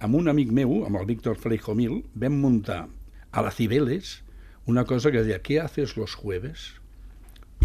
amb 0.01 0.17
un 0.17 0.31
amic 0.31 0.53
meu, 0.55 0.81
amb 0.88 1.01
el 1.01 1.07
Víctor 1.10 1.38
Freijomil, 1.39 1.99
vam 2.19 2.39
muntar 2.41 2.86
a 3.32 3.41
la 3.41 3.52
Cibeles 3.52 4.22
una 4.65 4.86
cosa 4.86 5.12
que 5.12 5.24
deia, 5.26 5.41
què 5.41 5.60
haces 5.62 5.96
los 5.98 6.13
jueves? 6.15 6.72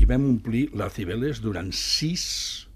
I 0.01 0.07
vam 0.09 0.25
omplir 0.29 0.71
la 0.77 0.89
Cibeles 0.93 1.43
durant 1.45 1.73
sis 1.77 2.67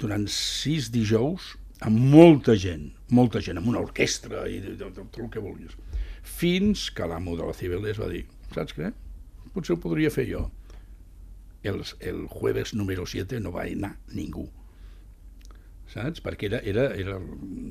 durant 0.00 0.26
sis 0.28 0.90
dijous 0.92 1.54
amb 1.86 2.00
molta 2.12 2.56
gent, 2.56 2.90
molta 3.12 3.40
gent, 3.44 3.60
amb 3.60 3.68
una 3.72 3.82
orquestra 3.84 4.44
i 4.48 4.60
tot 4.80 5.00
el 5.20 5.30
que 5.32 5.42
vulguis. 5.42 5.76
Fins 6.26 6.88
que 6.92 7.08
l'amo 7.08 7.36
de 7.36 7.48
la 7.48 7.56
Cibeles 7.56 8.00
va 8.00 8.10
dir, 8.12 8.24
saps 8.52 8.76
què? 8.76 8.92
Potser 9.54 9.76
ho 9.76 9.80
podria 9.80 10.12
fer 10.12 10.26
jo. 10.28 10.46
El, 11.66 11.82
el 12.00 12.26
jueves 12.30 12.74
número 12.76 13.06
7 13.08 13.40
no 13.42 13.52
va 13.52 13.64
anar 13.66 13.96
ningú 14.14 14.46
saps? 15.92 16.22
Perquè 16.24 16.50
era, 16.50 16.60
era, 16.66 16.88
era 16.98 17.16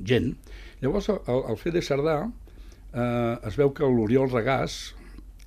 gent. 0.08 0.34
Llavors, 0.82 1.10
el, 1.12 1.42
el 1.52 1.58
Fede 1.60 1.82
Sardà 1.84 2.18
eh, 2.92 3.34
es 3.48 3.56
veu 3.58 3.72
que 3.74 3.88
l'Oriol 3.88 4.30
Regàs, 4.32 4.94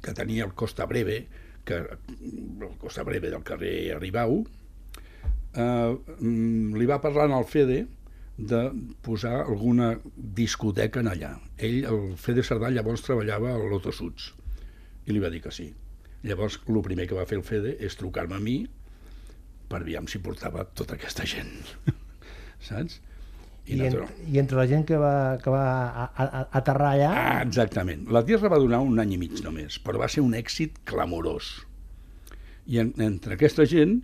que 0.04 0.16
tenia 0.16 0.46
el 0.48 0.56
Costa 0.58 0.88
Breve, 0.90 1.22
que, 1.68 1.84
el 1.84 2.74
Costa 2.82 3.04
Breve 3.08 3.32
del 3.32 3.46
carrer 3.48 3.94
Arribau, 3.96 4.42
eh, 5.54 5.64
mm, 6.20 6.76
li 6.80 6.90
va 6.90 7.02
parlar 7.04 7.30
al 7.32 7.46
Fede 7.46 7.86
de 8.40 8.62
posar 9.04 9.42
alguna 9.42 9.92
discoteca 10.16 11.02
en 11.04 11.12
allà. 11.12 11.34
Ell, 11.58 11.84
el 11.84 12.16
Fede 12.18 12.44
Sardà, 12.48 12.72
llavors 12.72 13.04
treballava 13.04 13.52
a 13.54 13.60
l'Otto 13.60 13.92
Suts 13.92 14.34
i 15.06 15.14
li 15.16 15.20
va 15.20 15.32
dir 15.34 15.42
que 15.44 15.52
sí. 15.52 15.68
Llavors, 16.24 16.60
el 16.68 16.82
primer 16.84 17.08
que 17.08 17.18
va 17.18 17.28
fer 17.28 17.40
el 17.40 17.46
Fede 17.48 17.76
és 17.84 17.96
trucar-me 18.00 18.38
a 18.38 18.44
mi 18.44 18.62
per 19.70 19.84
aviam 19.84 20.08
si 20.10 20.22
portava 20.24 20.66
tota 20.66 20.96
aquesta 20.98 21.28
gent. 21.30 21.52
Saps? 22.68 23.00
I, 23.70 23.80
en, 23.86 23.96
I 24.34 24.40
entre 24.42 24.58
la 24.58 24.66
gent 24.68 24.86
que 24.90 24.98
va, 24.98 25.38
que 25.44 25.52
va 25.54 25.64
a, 25.88 26.06
a, 26.10 26.28
a 26.40 26.44
aterrar 26.60 26.92
allà, 26.96 27.10
Ah, 27.14 27.42
exactament. 27.46 28.08
La 28.12 28.24
Tierra 28.26 28.50
va 28.50 28.60
durar 28.62 28.80
un 28.82 29.00
any 29.00 29.14
i 29.14 29.20
mig 29.22 29.40
només, 29.46 29.78
però 29.86 30.02
va 30.02 30.08
ser 30.10 30.24
un 30.26 30.34
èxit 30.38 30.80
clamorós. 30.90 31.52
I 32.70 32.80
en, 32.84 32.94
entre 33.06 33.38
aquesta 33.38 33.66
gent, 33.70 34.00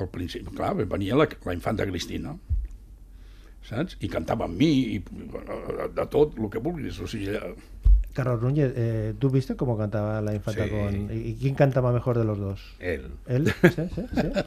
al 0.00 0.08
principi, 0.12 0.52
clar, 0.56 0.74
venia 0.88 1.16
la, 1.16 1.26
la 1.44 1.54
infanta 1.56 1.84
Cristina, 1.88 2.36
saps? 3.68 3.96
I 4.00 4.08
cantava 4.12 4.46
amb 4.48 4.56
mi, 4.58 4.70
i 4.96 5.02
de 5.02 6.06
tot, 6.10 6.38
el 6.38 6.48
que 6.52 6.60
vulguis. 6.62 6.98
O 7.00 7.06
sigui, 7.10 7.28
eh, 7.36 7.54
Carlos 8.12 8.42
Núñez, 8.42 8.72
eh, 8.76 9.14
¿tú 9.18 9.30
viste 9.30 9.56
cómo 9.56 9.76
cantaba 9.78 10.20
la 10.20 10.34
infanta 10.34 10.64
Sí. 10.64 10.70
con... 10.70 11.08
¿Y 11.16 11.34
quién 11.40 11.54
cantaba 11.54 11.92
mejor 11.92 12.18
de 12.18 12.24
los 12.24 12.38
dos? 12.38 12.60
Él. 12.78 13.06
¿Él? 13.26 13.46
Sí, 13.62 13.68
sí, 13.68 13.82
sí, 13.94 14.02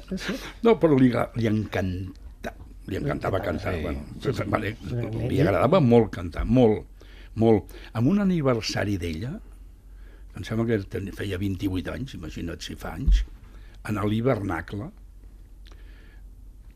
sí, 0.10 0.18
sí. 0.18 0.34
no, 0.64 0.76
però 0.80 0.98
li, 1.00 1.10
li 1.42 1.48
encanta, 1.50 2.12
li 2.88 2.98
encantava 3.00 3.40
cantar. 3.42 3.74
sí. 3.76 3.82
Bueno, 3.82 4.04
Sí, 4.22 4.32
vale, 4.56 4.76
li 5.30 5.42
agradava 5.42 5.80
molt 5.82 6.12
cantar, 6.14 6.46
molt, 6.46 6.86
molt. 7.36 7.72
Amb 7.94 8.08
un 8.12 8.20
aniversari 8.24 8.98
d'ella, 9.02 9.34
em 10.36 10.44
sembla 10.44 10.66
que 10.68 11.12
feia 11.16 11.38
28 11.40 11.94
anys, 11.94 12.14
imagina't 12.18 12.62
si 12.62 12.76
fa 12.76 12.94
anys, 12.98 13.24
en 13.88 13.98
l'hivernacle, 14.10 14.90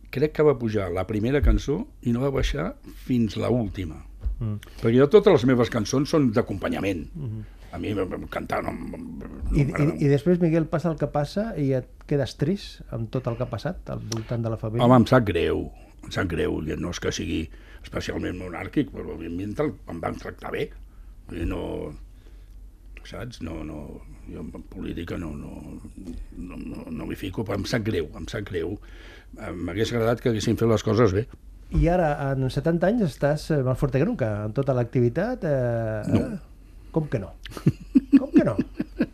crec 0.10 0.34
que 0.34 0.44
va 0.46 0.56
pujar 0.58 0.90
la 0.94 1.06
primera 1.08 1.42
cançó 1.46 1.80
i 2.08 2.14
no 2.16 2.24
va 2.24 2.32
baixar 2.34 2.72
fins 3.06 3.36
la 3.38 3.50
última. 3.54 4.00
Mm. 4.40 4.58
Perquè 4.82 4.96
jo 4.98 5.08
totes 5.12 5.34
les 5.36 5.46
meves 5.52 5.70
cançons 5.74 6.10
són 6.10 6.30
d'acompanyament. 6.34 7.04
A 7.72 7.78
mi 7.78 7.92
m- 7.94 8.02
m- 8.08 8.26
cantar 8.34 8.64
no, 8.66 8.72
no 8.74 8.98
I, 9.54 9.62
i, 9.62 9.66
m'agrada. 9.68 9.94
I 10.02 10.08
després, 10.10 10.40
Miguel, 10.42 10.66
passa 10.72 10.90
el 10.90 10.98
que 10.98 11.10
passa 11.14 11.52
i 11.62 11.68
et 11.78 11.90
quedes 12.10 12.34
trist 12.40 12.80
amb 12.96 13.12
tot 13.14 13.28
el 13.30 13.38
que 13.38 13.46
ha 13.46 13.52
passat 13.52 13.92
al 13.94 14.00
voltant 14.02 14.42
de 14.42 14.50
la 14.50 14.58
família. 14.58 14.86
Home, 14.88 14.98
em 15.04 15.06
sap 15.12 15.28
greu, 15.28 15.68
em 16.10 16.14
sap 16.18 16.28
greu, 16.34 16.60
i 16.66 16.76
no 16.82 16.90
és 16.92 17.00
que 17.00 17.14
sigui 17.14 17.44
especialment 17.84 18.42
monàrquic, 18.42 18.90
però 18.92 19.14
el- 19.22 19.74
em 19.94 20.00
van 20.02 20.18
tractar 20.20 20.52
bé. 20.52 20.70
Vull 21.30 21.44
dir, 21.44 21.48
no, 21.48 21.62
saps? 23.06 23.42
No, 23.42 23.64
no, 23.66 24.02
jo 24.30 24.42
en 24.44 24.50
política 24.70 25.18
no, 25.18 25.32
no, 25.34 25.54
no, 26.38 26.58
no, 26.58 26.84
no 26.92 27.06
m'hi 27.10 27.16
fico, 27.18 27.46
però 27.46 27.58
em 27.58 27.66
sap 27.70 27.86
greu, 27.88 28.10
em 28.18 28.28
sap 28.30 28.46
greu. 28.50 28.76
Eh, 29.38 29.52
M'hagués 29.54 29.94
agradat 29.94 30.22
que 30.22 30.30
haguessin 30.34 30.58
fet 30.60 30.70
les 30.70 30.84
coses 30.86 31.14
bé. 31.16 31.24
I 31.78 31.88
ara, 31.94 32.10
en 32.34 32.50
70 32.50 32.88
anys, 32.90 33.04
estàs 33.12 33.48
més 33.66 33.78
forta 33.78 34.00
que 34.02 34.06
nunca, 34.10 34.30
en 34.48 34.54
tota 34.58 34.74
l'activitat. 34.78 35.44
Eh, 35.46 36.02
No. 36.10 36.22
eh? 36.26 36.40
Com 36.92 37.06
que 37.08 37.20
no? 37.22 37.36
Com 38.18 38.32
que 38.34 38.44
no? 38.46 38.58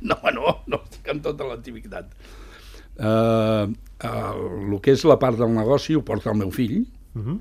No, 0.06 0.16
no, 0.32 0.52
no 0.70 0.78
estic 0.84 1.08
en 1.10 1.20
tota 1.26 1.48
l'activitat. 1.50 2.12
Uh, 2.98 3.74
el 4.06 4.80
que 4.82 4.92
és 4.96 5.04
la 5.08 5.18
part 5.20 5.38
del 5.40 5.52
negoci 5.56 5.96
ho 5.96 6.04
porta 6.08 6.32
el 6.32 6.38
meu 6.38 6.52
fill, 6.52 6.86
Uh 7.16 7.22
-huh. 7.24 7.40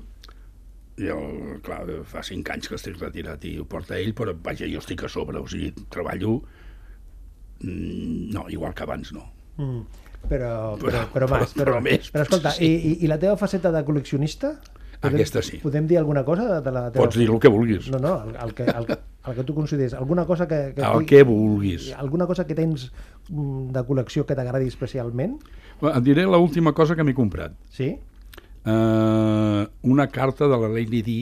el, 0.97 1.59
clar, 1.61 1.83
fa 2.07 2.21
cinc 2.23 2.49
anys 2.49 2.69
que 2.69 2.75
estic 2.75 2.95
retirat 3.01 3.43
i 3.45 3.57
ho 3.59 3.65
porta 3.65 3.97
ell, 3.99 4.13
però 4.15 4.33
vaja, 4.41 4.65
jo 4.71 4.79
estic 4.79 5.03
a 5.03 5.09
sobre, 5.09 5.37
o 5.39 5.47
sigui, 5.47 5.73
treballo... 5.89 6.41
Mm, 7.61 8.31
no, 8.33 8.45
igual 8.49 8.73
que 8.73 8.83
abans 8.83 9.11
no. 9.13 9.25
Mm. 9.57 9.81
Però, 10.29 10.75
però, 10.77 11.03
Però- 11.05 11.11
però, 11.13 11.27
més, 11.29 11.53
però- 11.53 11.63
però, 11.63 11.71
però 11.73 11.81
més, 11.81 12.11
però 12.11 12.23
escolta, 12.23 12.51
sí. 12.51 12.65
i, 12.65 13.03
i, 13.05 13.07
la 13.07 13.19
teva 13.19 13.37
faceta 13.37 13.71
de 13.71 13.83
col·leccionista? 13.85 14.55
Aquesta 15.05 15.41
sí. 15.43 15.59
Podem 15.61 15.85
dir 15.87 15.97
alguna 15.99 16.23
cosa 16.25 16.61
de 16.61 16.71
la 16.71 16.89
teva... 16.91 17.03
Pots 17.05 17.15
dir 17.19 17.29
el 17.29 17.39
que 17.39 17.47
vulguis. 17.49 17.89
No, 17.91 17.99
no, 17.99 18.23
el, 18.23 18.35
el, 18.35 18.53
que, 18.55 18.63
el, 18.63 18.85
que- 18.87 18.97
el 19.27 19.35
que 19.35 19.43
tu 19.43 19.53
consideres, 19.53 19.93
alguna 19.93 20.25
cosa 20.25 20.47
que... 20.47 20.73
que 20.75 20.81
El 20.81 21.05
que 21.05 21.21
vulguis. 21.23 21.93
Alguna 21.93 22.25
cosa 22.25 22.47
que 22.47 22.55
tens 22.55 22.91
de 23.29 23.83
col·lecció 23.87 24.25
que 24.25 24.35
t'agradi 24.37 24.67
especialment? 24.71 25.37
Et 25.81 26.03
diré 26.05 26.25
l'última 26.29 26.73
cosa 26.73 26.95
que 26.95 27.03
m'he 27.03 27.15
comprat. 27.17 27.55
Sí? 27.73 27.93
Uh, 28.65 29.65
una 29.85 30.07
carta 30.09 30.47
de 30.49 30.57
la 30.57 30.69
Lady 30.71 31.01
Di, 31.05 31.19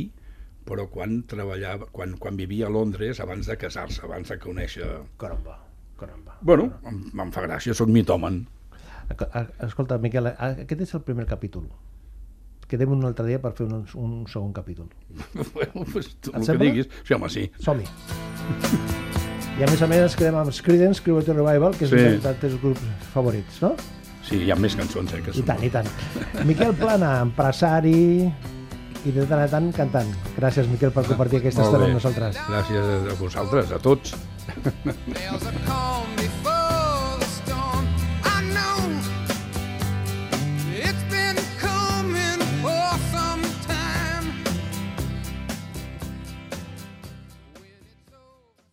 però 0.63 0.88
quan 0.92 1.24
treballava, 1.28 1.89
quan, 1.92 2.16
quan 2.20 2.38
vivia 2.39 2.70
a 2.70 2.72
Londres, 2.72 3.20
abans 3.20 3.50
de 3.50 3.58
casar-se, 3.60 4.04
abans 4.08 4.30
de 4.32 4.38
conèixer... 4.39 4.88
Caramba, 5.20 5.58
caramba. 6.00 6.38
Bueno, 6.42 6.70
em, 6.88 7.02
em 7.20 7.34
fa 7.36 7.44
gràcia, 7.44 7.76
sóc 7.76 7.92
a- 9.36 9.48
Escolta, 9.68 9.98
Miquel, 10.00 10.28
aquest 10.28 10.82
és 10.82 10.94
el 10.96 11.04
primer 11.04 11.26
capítol. 11.28 11.68
Quedem 12.72 12.92
un 12.96 13.04
altre 13.06 13.28
dia 13.28 13.42
per 13.44 13.52
fer 13.58 13.68
un, 13.68 13.84
un 14.00 14.13
segon 14.32 14.54
capítol. 14.54 14.88
bueno, 15.54 15.84
pues, 15.92 16.16
tu 16.22 16.32
Et 16.32 16.39
el 16.39 16.46
que 16.58 16.63
diguis. 16.63 16.89
Sí, 17.04 17.13
home, 17.13 17.30
sí. 17.30 17.50
Som-hi. 17.60 19.10
I 19.60 19.63
a 19.63 19.68
més 19.70 19.82
a 19.86 19.88
més 19.89 20.02
ens 20.02 20.16
quedem 20.18 20.36
amb 20.39 20.50
Creedence 20.66 21.04
Clearwater 21.06 21.36
Revival, 21.38 21.76
que 21.78 21.86
és 21.86 21.92
Sí. 21.92 21.96
un 22.00 22.22
dels 22.24 22.39
teus 22.42 22.56
grups 22.62 22.82
favorits, 23.13 23.62
no? 23.62 23.76
Sí, 24.24 24.39
hi 24.46 24.52
ha 24.52 24.56
més 24.56 24.76
cançons, 24.76 25.13
eh? 25.13 25.22
Que 25.22 25.38
I 25.38 25.44
tant, 25.44 25.63
i 25.63 25.70
tant. 25.70 25.88
Miquel 26.46 26.74
Plana, 26.74 27.20
empresari 27.22 28.24
i 29.06 29.12
de 29.12 29.26
tant 29.28 29.42
a 29.44 29.48
tant 29.52 29.72
cantant. 29.76 30.10
Gràcies, 30.39 30.68
Miquel, 30.72 30.92
per 30.96 31.04
compartir 31.06 31.42
aquesta 31.42 31.62
estona 31.68 31.86
amb 31.86 31.94
nosaltres. 32.00 32.38
Gràcies 32.50 33.12
a 33.12 33.18
vosaltres, 33.20 33.72
a 33.72 33.80
tots. 33.80 34.16